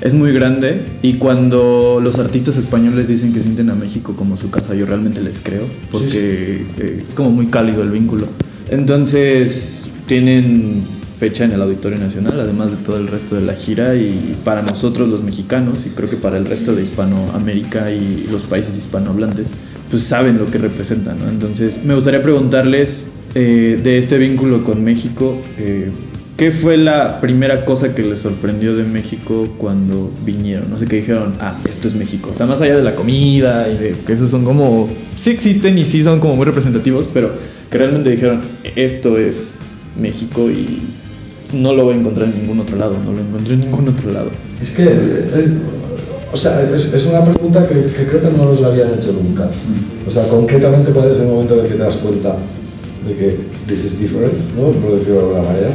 es 0.00 0.14
muy 0.14 0.32
grande 0.32 0.82
y 1.02 1.14
cuando 1.14 2.00
los 2.02 2.18
artistas 2.18 2.56
españoles 2.56 3.06
dicen 3.06 3.34
que 3.34 3.40
sienten 3.40 3.68
a 3.68 3.74
México 3.74 4.14
como 4.16 4.36
su 4.36 4.50
casa, 4.50 4.74
yo 4.74 4.86
realmente 4.86 5.20
les 5.20 5.40
creo, 5.40 5.66
porque 5.90 6.08
sí, 6.08 6.64
sí. 6.76 6.82
Eh, 6.82 7.04
es 7.06 7.14
como 7.14 7.30
muy 7.30 7.46
cálido 7.46 7.82
el 7.82 7.90
vínculo. 7.90 8.26
Entonces 8.70 9.90
tienen 10.06 10.84
fecha 11.20 11.44
en 11.44 11.52
el 11.52 11.60
Auditorio 11.60 11.98
Nacional, 11.98 12.40
además 12.40 12.70
de 12.70 12.78
todo 12.78 12.96
el 12.96 13.06
resto 13.06 13.34
de 13.34 13.42
la 13.42 13.52
gira 13.52 13.94
y 13.94 14.34
para 14.42 14.62
nosotros 14.62 15.06
los 15.06 15.22
mexicanos 15.22 15.84
y 15.84 15.90
creo 15.90 16.08
que 16.08 16.16
para 16.16 16.38
el 16.38 16.46
resto 16.46 16.74
de 16.74 16.82
Hispanoamérica 16.82 17.92
y 17.92 18.26
los 18.32 18.44
países 18.44 18.74
hispanohablantes, 18.78 19.50
pues 19.90 20.02
saben 20.02 20.38
lo 20.38 20.46
que 20.46 20.56
representan, 20.56 21.18
¿no? 21.18 21.28
Entonces 21.28 21.84
me 21.84 21.94
gustaría 21.94 22.22
preguntarles 22.22 23.08
eh, 23.34 23.78
de 23.82 23.98
este 23.98 24.16
vínculo 24.16 24.64
con 24.64 24.82
México, 24.82 25.38
eh, 25.58 25.90
¿qué 26.38 26.52
fue 26.52 26.78
la 26.78 27.20
primera 27.20 27.66
cosa 27.66 27.94
que 27.94 28.02
les 28.02 28.20
sorprendió 28.20 28.74
de 28.74 28.84
México 28.84 29.46
cuando 29.58 30.10
vinieron? 30.24 30.70
No 30.70 30.78
sé, 30.78 30.86
qué 30.86 30.96
dijeron, 30.96 31.34
ah, 31.38 31.58
esto 31.68 31.86
es 31.86 31.96
México. 31.96 32.30
O 32.32 32.34
sea, 32.34 32.46
más 32.46 32.62
allá 32.62 32.78
de 32.78 32.82
la 32.82 32.94
comida 32.94 33.68
y 33.68 33.76
de 33.76 33.94
que 34.06 34.14
esos 34.14 34.30
son 34.30 34.42
como, 34.42 34.88
sí 35.18 35.28
existen 35.28 35.76
y 35.76 35.84
sí 35.84 36.02
son 36.02 36.18
como 36.18 36.36
muy 36.36 36.46
representativos, 36.46 37.10
pero 37.12 37.30
que 37.70 37.76
realmente 37.76 38.08
dijeron, 38.08 38.40
esto 38.74 39.18
es 39.18 39.80
México 40.00 40.50
y 40.50 40.80
no 41.52 41.74
lo 41.74 41.84
voy 41.84 41.94
a 41.94 41.98
encontrar 41.98 42.28
en 42.28 42.40
ningún 42.40 42.60
otro 42.60 42.76
lado, 42.76 42.96
no 43.04 43.12
lo 43.12 43.20
encontré 43.20 43.54
en 43.54 43.60
ningún 43.60 43.88
otro 43.88 44.10
lado. 44.10 44.30
Es 44.60 44.70
que, 44.70 44.84
eh, 44.84 45.48
o 46.32 46.36
sea, 46.36 46.62
es, 46.62 46.92
es, 46.92 47.06
una 47.06 47.24
pregunta 47.24 47.66
que, 47.66 47.74
que, 47.86 48.06
creo 48.06 48.20
que 48.20 48.36
no 48.36 48.44
nos 48.44 48.60
la 48.60 48.68
habían 48.68 48.94
hecho 48.94 49.12
nunca. 49.12 49.48
O 50.06 50.10
sea, 50.10 50.28
concretamente, 50.28 50.92
¿cuál 50.92 51.08
es 51.08 51.18
el 51.18 51.26
momento 51.26 51.54
en 51.54 51.60
el 51.64 51.66
que 51.66 51.74
te 51.74 51.82
das 51.82 51.96
cuenta 51.96 52.36
de 53.06 53.14
que 53.14 53.38
this 53.66 53.84
is 53.84 54.00
different, 54.00 54.34
¿no? 54.56 54.70
por 54.70 54.94
decirlo 54.94 55.20
de 55.20 55.26
alguna 55.26 55.42
manera? 55.42 55.70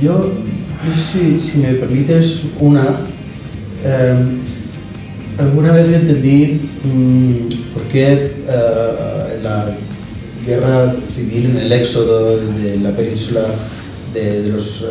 Yo, 0.00 0.32
si, 0.94 1.38
si 1.38 1.58
me 1.58 1.74
permites 1.74 2.42
una, 2.60 2.82
eh, 3.84 4.14
alguna 5.38 5.72
vez 5.72 5.92
entendí 5.92 6.60
mmm, 6.84 7.74
por 7.74 7.82
qué 7.92 8.32
en 9.36 9.44
la 9.44 9.76
guerra 10.46 10.94
civil, 11.14 11.50
en 11.50 11.56
el 11.58 11.72
éxodo 11.72 12.38
de 12.38 12.78
la 12.78 12.90
península 12.90 13.42
de, 14.12 14.48
los, 14.48 14.86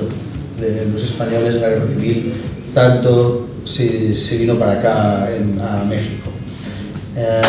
españoles 1.04 1.56
en 1.56 1.62
la 1.62 1.70
guerra 1.70 1.88
civil, 1.88 2.34
tanto 2.74 3.48
se, 3.64 4.38
vino 4.38 4.58
para 4.58 4.74
acá 4.74 5.30
en, 5.36 5.60
a 5.60 5.84
México. 5.86 6.30
Eh, 7.16 7.42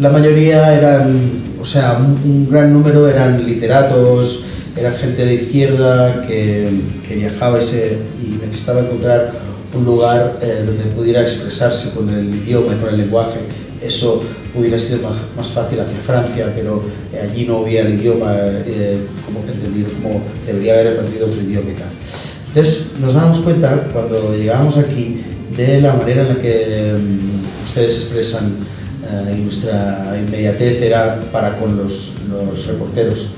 la 0.00 0.10
mayoría 0.10 0.74
eran, 0.74 1.30
o 1.60 1.64
sea, 1.64 1.98
un, 1.98 2.48
gran 2.50 2.72
número 2.72 3.08
eran 3.08 3.44
literatos, 3.44 4.44
era 4.76 4.90
gente 4.92 5.24
de 5.24 5.34
izquierda 5.34 6.22
que, 6.22 6.68
que 7.06 7.16
viajaba 7.16 7.60
y, 7.60 7.64
se, 7.64 7.98
y, 8.22 8.44
necesitaba 8.44 8.80
encontrar 8.80 9.32
un 9.74 9.84
lugar 9.84 10.38
eh, 10.42 10.64
donde 10.66 10.84
pudiera 10.94 11.22
expresarse 11.22 11.94
con 11.94 12.08
el 12.10 12.34
idioma 12.34 12.74
y 12.74 12.76
con 12.76 12.90
el 12.90 12.98
lenguaje. 12.98 13.38
Eso 13.82 14.22
hubiera 14.54 14.78
sido 14.78 15.08
más, 15.08 15.28
más 15.36 15.48
fácil 15.48 15.80
hacia 15.80 15.98
Francia, 15.98 16.52
pero 16.54 16.82
eh, 17.12 17.28
allí 17.28 17.46
no 17.46 17.58
había 17.58 17.82
el 17.82 17.94
idioma 17.94 18.34
eh, 18.36 18.98
como 19.24 19.40
entendido, 19.40 19.90
como 20.00 20.22
debería 20.46 20.74
haber 20.74 20.98
aprendido 20.98 21.26
otro 21.26 21.40
idioma 21.40 21.70
y 21.70 21.74
tal. 21.74 21.90
Entonces 22.48 22.86
nos 23.00 23.14
damos 23.14 23.38
cuenta 23.38 23.88
cuando 23.92 24.36
llegamos 24.36 24.76
aquí 24.76 25.22
de 25.56 25.80
la 25.80 25.94
manera 25.94 26.22
en 26.22 26.28
la 26.28 26.34
que 26.36 26.94
um, 26.94 27.40
ustedes 27.64 27.96
expresan 27.96 28.44
uh, 28.46 29.34
y 29.34 29.40
nuestra 29.40 30.18
inmediatez 30.18 30.82
era 30.82 31.20
para 31.32 31.58
con 31.58 31.76
los, 31.76 32.18
los 32.28 32.66
reporteros, 32.66 33.30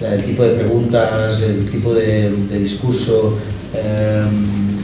el 0.00 0.24
tipo 0.24 0.42
de 0.42 0.50
preguntas, 0.50 1.40
el 1.42 1.68
tipo 1.70 1.94
de, 1.94 2.30
de 2.30 2.58
discurso, 2.58 3.38
um, 3.74 4.76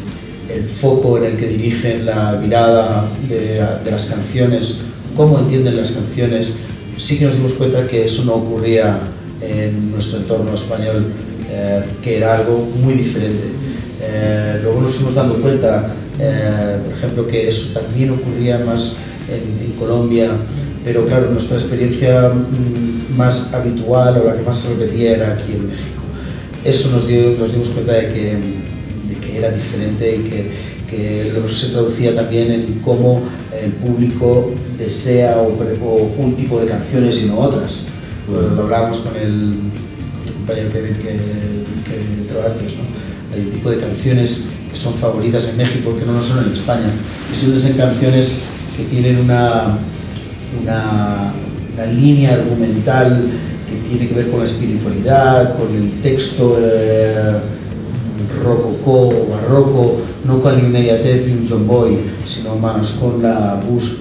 el 0.49 0.63
foco 0.63 1.19
en 1.19 1.25
el 1.25 1.37
que 1.37 1.47
dirigen 1.47 2.07
la 2.07 2.39
mirada 2.41 3.09
de, 3.29 3.65
de, 3.85 3.91
las 3.91 4.07
canciones, 4.07 4.79
cómo 5.17 5.39
entienden 5.39 5.77
las 5.77 5.93
canciones, 5.93 6.55
sí 6.97 7.19
que 7.19 7.25
nos 7.25 7.37
dimos 7.37 7.53
cuenta 7.55 7.87
que 7.87 8.05
eso 8.05 8.25
no 8.25 8.35
ocurría 8.35 8.99
en 9.41 9.91
nuestro 9.91 10.21
entorno 10.21 10.55
español, 10.55 11.07
eh, 11.51 11.83
que 12.03 12.17
era 12.17 12.37
algo 12.39 12.69
muy 12.83 12.95
diferente. 12.95 13.45
Eh, 14.01 14.61
luego 14.63 14.81
nos 14.81 14.93
fuimos 14.93 15.15
dando 15.15 15.35
cuenta, 15.37 15.95
eh, 16.19 16.79
por 16.85 16.95
ejemplo, 16.95 17.27
que 17.27 17.49
eso 17.49 17.79
también 17.81 18.11
ocurría 18.11 18.59
más 18.59 18.97
en, 19.29 19.65
en, 19.65 19.73
Colombia, 19.73 20.29
pero 20.85 21.07
claro, 21.07 21.31
nuestra 21.31 21.57
experiencia 21.57 22.29
mm, 22.29 23.17
más 23.17 23.53
habitual 23.53 24.21
o 24.21 24.29
la 24.29 24.37
que 24.37 24.43
más 24.43 24.59
se 24.59 24.75
repetía 24.75 25.13
era 25.13 25.33
aquí 25.33 25.53
en 25.53 25.67
México. 25.67 26.03
Eso 26.65 26.91
nos, 26.91 27.09
dio, 27.09 27.33
nos 27.39 27.53
dimos 27.53 27.69
cuenta 27.71 27.93
de 27.95 28.09
que, 28.09 28.37
de 29.09 29.17
que 29.21 29.39
era 29.39 29.51
diferente 29.51 30.17
y 30.17 30.29
que, 30.29 30.51
que 30.89 31.33
se 31.51 31.69
traducía 31.69 32.15
también 32.15 32.53
en 32.53 32.81
cómo 32.81 33.23
el 33.63 33.73
público 33.73 34.53
desea 34.79 35.39
o, 35.39 35.49
un 36.19 36.35
tipo 36.37 36.61
de 36.61 36.67
canciones 36.67 37.23
y 37.23 37.27
no 37.27 37.39
otras. 37.39 37.85
Lo, 38.31 38.55
lo 38.55 38.63
hablábamos 38.63 38.99
con, 38.99 39.17
el, 39.17 39.55
con 40.17 40.27
tu 40.27 40.33
compañero 40.35 40.71
Kevin 40.73 40.95
que, 40.95 41.03
que 41.03 42.21
entró 42.21 42.41
antes, 42.47 42.73
¿no? 42.77 42.83
Hay 43.35 43.41
un 43.41 43.51
tipo 43.51 43.71
de 43.71 43.79
canciones 43.79 44.45
que 44.71 44.77
son 44.77 44.95
favoritas 44.95 45.49
en 45.49 45.57
México 45.57 45.97
que 45.99 46.05
no 46.05 46.13
lo 46.13 46.23
son 46.23 46.45
en 46.47 46.53
España. 46.53 46.91
Y 47.33 47.37
suelen 47.37 47.61
ser 47.61 47.77
canciones 47.77 48.39
que 48.77 48.85
tienen 48.85 49.19
una, 49.19 49.79
una, 50.63 51.33
una 51.75 51.87
línea 51.87 52.35
argumental 52.35 53.29
que 53.69 53.89
tiene 53.89 54.09
que 54.09 54.15
ver 54.15 54.31
con 54.31 54.41
la 54.41 54.45
espiritualidad, 54.45 55.57
con 55.57 55.75
el 55.75 56.01
texto 56.03 56.59
eh, 56.61 57.39
rococó 58.45 59.09
o 59.09 59.27
barroco, 59.31 59.97
no 60.25 60.41
con 60.43 60.55
la 60.57 60.61
inmediatez 60.63 61.27
de 61.27 61.33
un 61.33 61.47
John 61.49 61.67
Boy, 61.67 61.97
sino 62.27 62.57
más 62.57 62.93
con 62.93 63.23
la 63.23 63.63
bus 63.69 63.99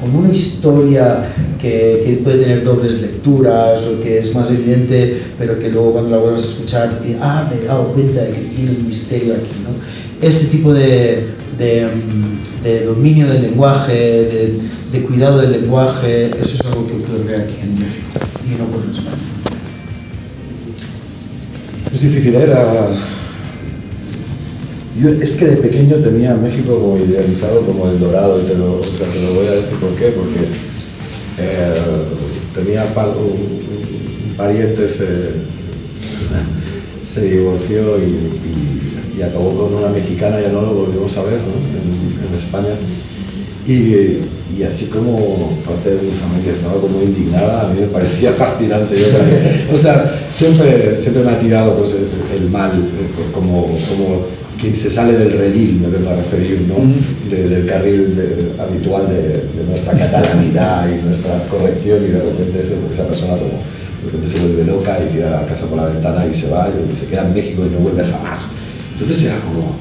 con 0.00 0.14
una 0.14 0.30
historia 0.30 1.28
que, 1.60 2.02
que 2.06 2.20
puede 2.22 2.38
tener 2.44 2.62
dobles 2.62 3.02
lecturas 3.02 3.82
o 3.84 4.00
que 4.00 4.18
es 4.20 4.32
más 4.32 4.48
evidente, 4.52 5.20
pero 5.36 5.58
que 5.58 5.70
luego 5.70 5.94
cuando 5.94 6.10
la 6.12 6.18
vuelvas 6.18 6.42
a 6.42 6.46
escuchar, 6.46 7.00
te- 7.00 7.16
ah, 7.20 7.50
me 7.50 7.60
he 7.60 7.64
dado 7.66 7.88
cuenta 7.88 8.20
de 8.22 8.30
que 8.30 8.40
tiene 8.42 8.70
un 8.78 8.86
misterio 8.86 9.34
aquí, 9.34 9.48
¿no? 9.64 10.24
Ese 10.24 10.46
tipo 10.56 10.72
de, 10.72 11.26
de, 11.58 11.86
mm, 11.86 12.62
de 12.62 12.84
dominio 12.84 13.26
del 13.26 13.42
lenguaje, 13.42 13.92
de, 13.92 14.58
de 14.92 15.02
cuidado 15.04 15.38
del 15.40 15.50
lenguaje, 15.50 16.26
eso 16.30 16.54
es 16.54 16.60
algo 16.66 16.86
que 16.86 16.92
ocurre 16.92 17.34
aquí 17.36 17.56
en 17.64 17.74
México 17.74 18.20
y 18.46 18.50
no 18.50 18.84
en 18.84 18.90
España. 18.92 19.16
Es 21.92 22.00
difícil, 22.02 22.36
¿eh? 22.36 22.46
Yo 25.00 25.08
es 25.08 25.32
que 25.32 25.46
de 25.46 25.56
pequeño 25.56 25.96
tenía 25.96 26.34
México 26.34 26.78
como 26.80 26.98
idealizado 26.98 27.60
como 27.60 27.88
el 27.88 28.00
dorado, 28.00 28.40
y 28.40 28.44
te 28.46 28.54
lo, 28.54 28.78
o 28.78 28.82
sea, 28.82 29.06
te 29.06 29.20
lo 29.22 29.34
voy 29.34 29.46
a 29.46 29.52
decir 29.52 29.76
por 29.78 29.90
qué, 29.90 30.06
porque 30.06 30.40
eh, 31.38 31.72
tenía 32.54 32.92
par- 32.94 33.16
un, 33.16 33.58
pariente 34.36 34.88
se, 34.88 35.34
divorció 37.28 37.98
y, 37.98 39.22
acabó 39.22 39.50
con 39.50 39.74
una 39.74 39.88
mexicana, 39.88 40.40
ya 40.40 40.50
no 40.50 40.62
lo 40.62 40.74
volvimos 40.74 41.16
a 41.16 41.24
ver 41.24 41.40
¿no? 41.42 41.48
en, 41.48 42.38
España. 42.38 42.74
Y, 43.66 44.20
y 44.56 44.62
así 44.62 44.86
como 44.86 45.58
parte 45.66 45.90
de 45.90 46.02
mi 46.02 46.12
familia 46.12 46.52
estaba 46.52 46.80
como 46.80 47.02
indignada, 47.02 47.62
a 47.62 47.72
mí 47.72 47.80
me 47.80 47.86
parecía 47.88 48.32
fascinante. 48.44 48.94
O 49.04 49.10
sea, 49.10 49.68
o 49.72 49.76
sea, 49.76 50.20
siempre, 50.30 50.96
siempre 50.96 51.24
me 51.24 51.30
ha 51.32 51.38
tirado 51.38 51.76
pues, 51.76 51.96
el, 51.96 52.42
el 52.42 52.48
mal, 52.50 52.70
eh, 52.70 53.32
como, 53.34 53.66
como 53.66 54.37
quien 54.60 54.74
se 54.74 54.90
sale 54.90 55.16
del 55.16 55.32
redil, 55.32 55.80
me 55.80 55.88
vengo 55.88 56.10
a 56.10 56.16
referir, 56.16 56.66
¿no? 56.66 56.74
De- 57.30 57.48
del 57.48 57.66
carril 57.66 58.16
de- 58.16 58.60
habitual 58.62 59.08
de, 59.08 59.22
de 59.56 59.64
nuestra 59.68 59.92
catalanidad 59.96 60.88
y 60.88 61.04
nuestra 61.04 61.38
corrección, 61.48 62.02
y 62.04 62.08
de 62.08 62.18
repente 62.22 62.60
ese- 62.60 62.76
esa 62.90 63.06
persona 63.06 63.34
como, 63.34 63.52
de 63.52 64.04
repente 64.06 64.26
se 64.28 64.38
vuelve 64.40 64.64
loca 64.64 64.98
y 65.04 65.12
tira 65.12 65.30
la 65.30 65.46
casa 65.46 65.66
por 65.66 65.76
la 65.78 65.86
ventana 65.86 66.26
y 66.26 66.34
se 66.34 66.50
va, 66.50 66.68
y 66.70 66.96
se 66.98 67.06
queda 67.06 67.26
en 67.28 67.34
México 67.34 67.62
y 67.66 67.70
no 67.70 67.78
vuelve 67.78 68.02
jamás. 68.04 68.52
Entonces 68.92 69.26
era 69.26 69.36
como, 69.40 69.76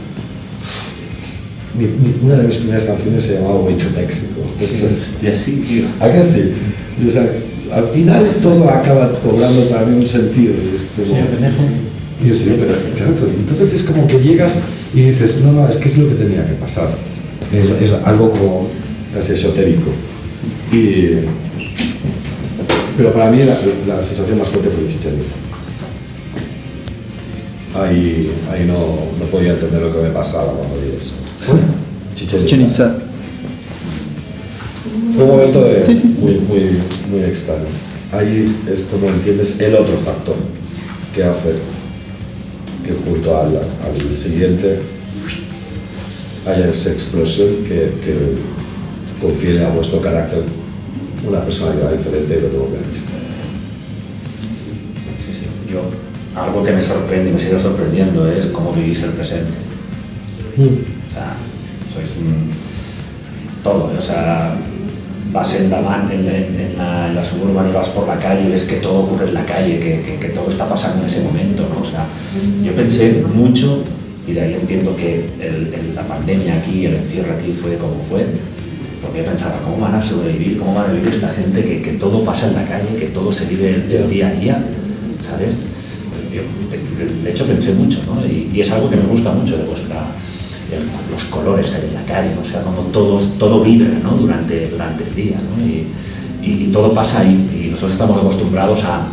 mi- 1.77 1.85
mi- 1.85 2.15
una 2.23 2.37
de 2.37 2.43
mis 2.43 2.55
primeras 2.57 2.83
canciones 2.83 3.23
se 3.23 3.35
llamaba 3.35 3.59
Way 3.61 3.75
to 3.75 3.85
Mexico. 3.95 4.41
Hostia, 4.99 5.35
sí, 5.35 5.63
tío. 5.67 5.85
¿A 5.99 6.11
que 6.11 6.21
sí? 6.21 6.53
Y, 7.03 7.07
o 7.07 7.11
sea, 7.11 7.27
al 7.73 7.83
final 7.83 8.25
todo 8.41 8.69
acaba 8.69 9.09
cobrando 9.19 9.61
para 9.69 9.85
mí 9.85 9.97
un 9.99 10.07
sentido. 10.07 10.53
es 10.53 10.81
como- 11.07 11.15
Y 12.23 12.27
yo 12.29 12.33
sí, 12.33 12.55
pero 12.57 12.73
exacto. 12.73 13.27
Entonces 13.27 13.73
es 13.73 13.83
como 13.83 14.07
que 14.07 14.19
llegas 14.19 14.63
y 14.93 15.01
dices, 15.01 15.43
no, 15.43 15.51
no, 15.51 15.67
es 15.67 15.77
que 15.77 15.87
es 15.87 15.97
lo 15.97 16.09
que 16.09 16.15
tenía 16.15 16.45
que 16.45 16.53
pasar. 16.53 16.89
Es, 17.53 17.69
es 17.81 17.93
algo 18.03 18.31
como 18.31 18.67
casi 19.13 19.33
esotérico. 19.33 19.91
Y, 20.71 21.25
pero 22.97 23.13
para 23.13 23.29
mí 23.31 23.39
la, 23.43 23.57
la 23.95 24.01
sensación 24.01 24.39
más 24.39 24.49
fuerte 24.49 24.69
fue 24.69 24.87
Chichen 24.87 25.19
Itza. 25.19 25.35
Ahí, 27.79 28.31
ahí 28.51 28.65
no, 28.65 28.73
no 28.73 29.25
podía 29.31 29.51
entender 29.53 29.81
lo 29.81 29.95
que 29.95 30.01
me 30.01 30.09
pasaba 30.09 30.51
cuando 30.53 30.75
vi 30.77 30.97
eso. 30.97 31.15
Chichen. 32.15 32.45
Chichen 32.45 32.61
Itza. 32.65 32.97
Fue 35.15 35.23
un 35.23 35.29
momento 35.29 35.63
de 35.63 35.79
muy, 36.19 36.35
muy, 36.39 36.77
muy 37.11 37.23
extraño. 37.23 37.65
Ahí 38.11 38.55
es 38.69 38.81
como 38.81 39.09
entiendes 39.09 39.59
el 39.59 39.75
otro 39.75 39.97
factor 39.97 40.35
que 41.13 41.23
hace 41.23 41.53
que 42.87 42.93
junto 42.93 43.37
al, 43.37 43.57
al 43.57 44.17
siguiente 44.17 44.79
haya 46.45 46.69
esa 46.69 46.91
explosión 46.93 47.63
que, 47.63 47.91
que 48.03 48.37
confiere 49.21 49.65
a 49.65 49.69
vuestro 49.69 49.99
carácter 49.99 50.43
una 51.27 51.41
personalidad 51.41 51.91
diferente 51.91 52.35
de 52.35 52.41
lo 52.41 52.49
que 52.49 52.77
veis. 52.77 53.03
Sí, 55.25 55.33
sí. 55.33 55.45
Yo, 55.69 55.81
algo 56.39 56.63
que 56.63 56.71
me 56.71 56.81
sorprende 56.81 57.31
y 57.31 57.33
me 57.33 57.39
sigue 57.39 57.59
sorprendiendo 57.59 58.31
es 58.31 58.47
cómo 58.47 58.71
vivís 58.73 59.03
el 59.03 59.11
presente. 59.11 59.51
O 60.55 61.13
sea, 61.13 61.35
sois 61.93 62.09
un 62.19 62.51
todo, 63.63 63.91
o 63.97 64.01
sea, 64.01 64.55
vas 65.31 65.55
en 65.55 65.69
la 65.69 65.81
van, 65.81 66.09
en, 66.11 66.21
en- 66.27 66.59
en 66.59 66.77
la, 66.77 67.07
en 67.09 67.15
la 67.15 67.23
suburban 67.23 67.67
y 67.69 67.71
vas 67.73 67.89
por 67.89 68.07
la 68.07 68.15
calle 68.19 68.47
y 68.47 68.51
ves 68.51 68.63
que 68.65 68.77
todo 68.77 68.99
ocurre 69.05 69.27
en 69.27 69.33
la 69.33 69.45
calle, 69.45 69.79
que, 69.79 70.01
que- 70.01 70.17
que 70.19 70.29
todo 70.29 70.49
está 70.49 70.67
pasando 70.69 71.01
en 71.03 71.09
ese 71.09 71.21
momento, 71.21 71.67
¿no? 71.73 71.81
O 71.81 71.89
sea, 71.89 72.05
yo 72.63 72.73
pensé 72.73 73.23
mucho, 73.33 73.83
y 74.27 74.33
de 74.33 74.41
ahí 74.41 74.53
entiendo 74.59 74.95
que 74.95 75.25
el- 75.39 75.73
el- 75.73 75.95
la 75.95 76.03
pandemia 76.07 76.55
aquí, 76.57 76.85
el 76.85 76.95
encierro 76.95 77.33
aquí 77.33 77.51
fue 77.51 77.77
como 77.77 77.99
fue, 77.99 78.25
porque 79.01 79.19
yo 79.19 79.25
pensaba, 79.25 79.59
¿cómo 79.63 79.77
van 79.79 79.95
a 79.95 80.01
sobrevivir? 80.01 80.57
¿Cómo 80.57 80.73
van 80.75 80.89
a 80.89 80.93
vivir 80.93 81.09
esta 81.09 81.29
gente 81.29 81.63
que, 81.63 81.81
que 81.81 81.91
todo 81.93 82.23
pasa 82.23 82.47
en 82.47 82.55
la 82.55 82.65
calle, 82.65 82.95
que 82.97 83.05
todo 83.07 83.31
se 83.31 83.45
vive 83.45 83.69
el, 83.75 83.91
el 83.91 84.09
día 84.09 84.27
a 84.27 84.31
día? 84.31 84.63
¿Sabes? 85.29 85.55
Yo, 86.33 86.41
de, 86.71 87.05
de- 87.05 87.23
de 87.23 87.29
hecho, 87.29 87.45
pensé 87.45 87.73
mucho, 87.73 87.99
¿no? 88.05 88.25
Y, 88.25 88.49
y 88.53 88.61
es 88.61 88.71
algo 88.71 88.89
que 88.89 88.95
me 88.97 89.03
gusta 89.03 89.31
mucho 89.31 89.57
de 89.57 89.63
vuestra, 89.63 90.07
el- 90.71 91.11
los 91.11 91.23
colores 91.25 91.67
que 91.69 91.77
hay 91.77 91.87
en 91.87 91.93
la 91.93 92.03
calle, 92.05 92.31
o 92.41 92.45
sea, 92.45 92.61
como 92.61 92.81
todos, 92.91 93.37
todo 93.37 93.61
vibra 93.63 93.89
¿no? 94.03 94.11
durante, 94.11 94.67
durante 94.67 95.03
el 95.03 95.15
día, 95.15 95.37
¿no? 95.37 95.65
y, 95.65 95.87
y- 96.43 96.63
y 96.65 96.67
todo 96.71 96.93
pasa 96.93 97.21
ahí, 97.21 97.49
y 97.53 97.67
nosotros 97.69 97.91
estamos 97.93 98.17
acostumbrados 98.17 98.83
a, 98.83 99.07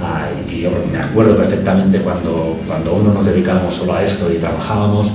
a- 0.00 0.30
y 0.52 0.60
yo 0.62 0.70
me 0.92 0.98
acuerdo 0.98 1.36
perfectamente 1.36 1.98
cuando, 2.00 2.58
cuando 2.66 2.94
uno 2.94 3.12
nos 3.14 3.24
dedicábamos 3.26 3.74
solo 3.74 3.94
a 3.94 4.02
esto 4.04 4.30
y 4.32 4.38
trabajábamos, 4.38 5.08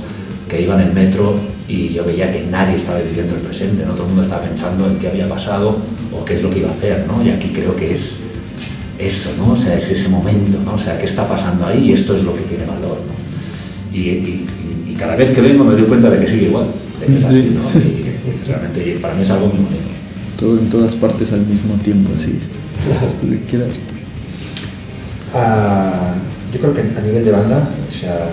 que 0.48 0.60
iba 0.62 0.74
en 0.74 0.88
el 0.88 0.92
metro 0.92 1.36
y 1.68 1.90
yo 1.90 2.04
veía 2.04 2.32
que 2.32 2.42
nadie 2.50 2.74
estaba 2.74 2.98
viviendo 2.98 3.36
el 3.36 3.40
presente, 3.42 3.84
¿no? 3.86 3.92
todo 3.92 4.02
el 4.02 4.08
mundo 4.08 4.22
estaba 4.22 4.42
pensando 4.42 4.86
en 4.88 4.96
qué 4.98 5.06
había 5.08 5.28
pasado 5.28 5.76
o 6.12 6.24
qué 6.24 6.34
es 6.34 6.42
lo 6.42 6.50
que 6.50 6.58
iba 6.58 6.68
a 6.70 6.72
hacer, 6.72 7.06
¿no? 7.06 7.22
y 7.24 7.30
aquí 7.30 7.50
creo 7.54 7.76
que 7.76 7.92
es 7.92 8.30
eso, 8.98 9.30
¿no? 9.38 9.52
o 9.52 9.56
sea, 9.56 9.76
es 9.76 9.88
ese 9.90 10.08
momento, 10.08 10.58
¿no? 10.64 10.74
o 10.74 10.78
sea, 10.78 10.98
qué 10.98 11.06
está 11.06 11.28
pasando 11.28 11.64
ahí 11.66 11.90
y 11.90 11.92
esto 11.92 12.16
es 12.16 12.24
lo 12.24 12.34
que 12.34 12.42
tiene 12.42 12.64
valor. 12.66 12.98
¿no? 13.06 13.96
Y- 13.96 14.00
y 14.00 14.46
cada 15.00 15.16
vez 15.16 15.32
que 15.32 15.40
vengo 15.40 15.64
me 15.64 15.72
doy 15.72 15.84
cuenta 15.84 16.10
de 16.10 16.20
que 16.20 16.30
sigue 16.30 16.48
igual, 16.48 16.66
de 17.00 17.06
que 17.06 17.16
es 17.16 17.24
así, 17.24 17.56
¿no? 17.56 17.80
Y 17.80 18.46
realmente 18.46 18.98
para 19.00 19.14
mí 19.14 19.22
es 19.22 19.30
algo 19.30 19.46
muy 19.46 19.64
bonito. 19.64 19.88
Todo 20.38 20.58
en 20.58 20.68
todas 20.68 20.94
partes 20.94 21.32
al 21.32 21.46
mismo 21.46 21.74
tiempo, 21.76 22.10
quiera. 23.48 23.64
Ah, 25.34 26.12
yo 26.52 26.60
creo 26.60 26.74
que 26.74 26.80
a 26.80 27.00
nivel 27.00 27.24
de 27.24 27.30
banda, 27.30 27.66
o 27.88 27.92
sea, 27.98 28.28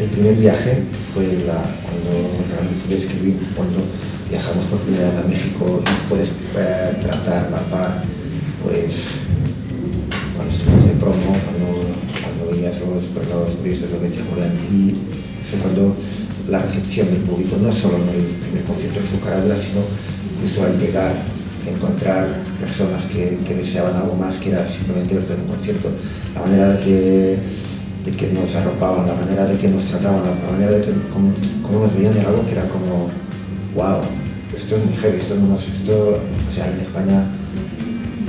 el 0.00 0.08
primer 0.08 0.34
viaje 0.34 0.82
fue 1.14 1.24
la, 1.46 1.62
cuando 1.86 2.34
realmente 2.50 2.90
describí 2.90 3.36
cuando 3.54 3.78
viajamos 4.28 4.64
por 4.66 4.80
primera 4.80 5.10
vez 5.10 5.18
a 5.20 5.28
México 5.28 5.82
y 5.86 6.08
puedes 6.08 6.30
eh, 6.56 6.98
tratar, 7.00 7.48
palpar, 7.48 8.02
pues 8.64 9.22
cuando 10.34 10.52
estuvimos 10.52 10.86
de 10.86 10.94
promo, 10.98 11.36
cuando, 11.46 11.94
cuando 12.26 12.50
veías 12.50 12.74
los, 12.80 13.06
los 13.06 13.58
turistas, 13.58 13.90
lo 13.90 14.00
que 14.00 14.08
decía 14.08 14.24
Julián, 14.28 14.52
y 14.72 15.15
cuando 15.54 15.94
la 16.50 16.58
recepción 16.58 17.06
del 17.10 17.22
público, 17.22 17.56
no 17.62 17.70
solo 17.70 17.96
en 17.96 18.08
el 18.10 18.26
primer 18.42 18.64
concierto 18.64 19.00
de 19.00 19.06
Fucaradura, 19.06 19.54
sino 19.54 19.82
incluso 20.34 20.64
al 20.64 20.78
llegar, 20.78 21.14
encontrar 21.66 22.26
personas 22.60 23.04
que, 23.06 23.38
deseaban 23.54 23.94
algo 23.94 24.14
más 24.14 24.36
que 24.36 24.50
era 24.50 24.66
simplemente 24.66 25.14
verte 25.14 25.34
en 25.34 25.40
un 25.40 25.46
concierto, 25.46 25.90
la 26.34 26.40
manera 26.42 26.68
de 26.74 26.78
que, 26.80 27.38
de 28.04 28.10
que 28.16 28.32
nos 28.32 28.54
arropaban, 28.54 29.06
la 29.06 29.14
manera 29.14 29.46
de 29.46 29.56
que 29.58 29.68
nos 29.68 29.84
trataban, 29.84 30.22
la, 30.22 30.50
manera 30.50 30.72
de 30.72 30.84
que, 30.84 30.92
cómo 31.12 31.84
nos 31.84 31.94
veían 31.94 32.16
era 32.16 32.28
algo 32.28 32.44
que 32.46 32.52
era 32.52 32.68
como, 32.68 33.10
wow, 33.74 34.02
esto 34.56 34.76
es 34.76 34.84
muy 34.84 34.94
heavy, 34.96 35.18
esto, 35.18 35.34
no 35.36 35.48
nos- 35.48 35.68
esto, 35.68 36.18
o 36.18 36.54
sea, 36.54 36.70
en 36.70 36.80
España 36.80 37.24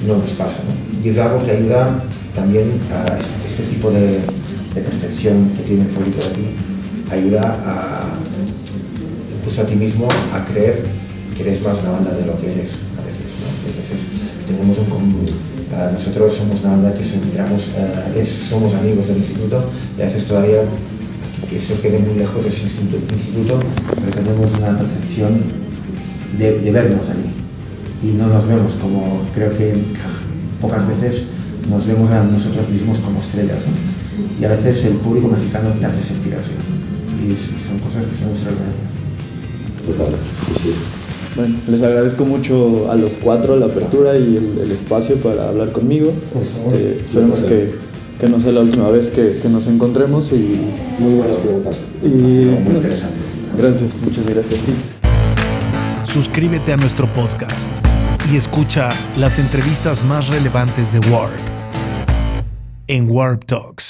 no 0.05 0.17
nos 0.17 0.29
pasa. 0.31 0.57
Y 1.03 1.09
es 1.09 1.17
algo 1.17 1.43
que 1.43 1.51
ayuda 1.51 2.03
también 2.35 2.71
a 2.91 3.17
este, 3.17 3.47
este 3.47 3.75
tipo 3.75 3.91
de, 3.91 4.19
de 4.75 4.81
percepción 4.81 5.49
que 5.55 5.63
tiene 5.63 5.83
el 5.83 5.89
público 5.89 6.19
de 6.19 6.27
aquí, 6.27 6.45
ayuda 7.11 7.41
a, 7.41 8.17
incluso 9.37 9.61
a 9.61 9.65
ti 9.65 9.75
mismo 9.75 10.07
a 10.33 10.43
creer 10.45 10.83
que 11.35 11.41
eres 11.43 11.61
más 11.61 11.77
una 11.81 11.91
banda 11.91 12.11
de 12.13 12.25
lo 12.25 12.37
que 12.37 12.51
eres 12.51 12.71
a 12.97 13.01
veces. 13.05 13.29
a 13.63 13.77
veces 13.77 13.99
tenemos 14.47 14.77
un 14.77 14.85
común. 14.85 15.25
ah, 15.75 15.89
nosotros 15.93 16.33
somos 16.35 16.61
una 16.61 16.71
banda 16.71 16.93
que 16.97 17.03
se- 17.03 17.19
éramos, 17.33 17.63
ah, 17.77 18.11
somos 18.49 18.73
amigos 18.75 19.07
del 19.07 19.17
instituto 19.17 19.69
y 19.97 20.01
a 20.01 20.05
veces 20.05 20.25
todavía 20.25 20.61
que 21.49 21.57
eso 21.57 21.79
quede 21.81 21.99
muy 21.99 22.15
lejos 22.17 22.43
de 22.43 22.49
ese 22.49 22.63
instituto, 22.63 23.59
pero 23.95 24.11
tenemos 24.11 24.51
una 24.57 24.77
percepción 24.77 25.41
de, 26.37 26.71
vernos 26.71 27.07
allí. 27.09 27.31
Y 28.03 28.17
no 28.17 28.27
nos 28.27 28.47
vemos 28.47 28.73
como, 28.81 29.21
creo 29.33 29.55
que 29.57 29.73
pocas 30.59 30.85
veces 30.87 31.27
nos 31.69 31.85
vemos 31.85 32.11
a 32.11 32.23
nosotros 32.23 32.67
mismos 32.69 32.99
como 32.99 33.21
estrellas. 33.21 33.59
Y 34.39 34.45
a 34.45 34.49
veces 34.49 34.83
el 34.85 34.93
público 34.95 35.27
mexicano 35.29 35.69
te 35.79 35.85
hace 35.85 36.03
sentir 36.03 36.35
así. 36.35 36.51
Y 37.27 37.67
son 37.67 37.79
cosas 37.79 38.05
que 38.05 38.17
son 38.17 38.29
extraordinarias. 38.31 38.87
Total, 39.85 40.13
sí, 40.13 40.61
sí. 40.63 40.73
Bueno, 41.35 41.55
les 41.69 41.83
agradezco 41.83 42.25
mucho 42.25 42.91
a 42.91 42.95
los 42.95 43.13
cuatro 43.17 43.55
la 43.57 43.67
apertura 43.67 44.17
y 44.17 44.37
el, 44.37 44.57
el 44.59 44.71
espacio 44.71 45.17
para 45.17 45.49
hablar 45.49 45.71
conmigo. 45.71 46.11
Este, 46.41 46.97
esperemos 46.99 47.43
que, 47.43 47.75
que 48.19 48.27
no 48.27 48.39
sea 48.39 48.51
la 48.53 48.61
última 48.61 48.89
vez 48.89 49.11
que, 49.11 49.37
que 49.41 49.47
nos 49.49 49.67
encontremos 49.67 50.31
y, 50.31 50.57
Muy 50.99 51.13
buenas 51.15 51.37
preguntas. 51.37 51.77
y 52.03 52.07
Muy 52.07 52.75
interesante. 52.77 53.15
gracias, 53.57 53.91
muchas 54.03 54.27
gracias. 54.27 54.59
Sí. 54.65 54.73
Suscríbete 56.11 56.73
a 56.73 56.77
nuestro 56.77 57.05
podcast 57.13 57.71
y 58.31 58.35
escucha 58.37 58.89
las 59.17 59.37
entrevistas 59.37 60.03
más 60.05 60.29
relevantes 60.29 60.91
de 60.93 60.99
Warp 61.11 61.31
en 62.87 63.09
Warp 63.11 63.45
Talks. 63.45 63.86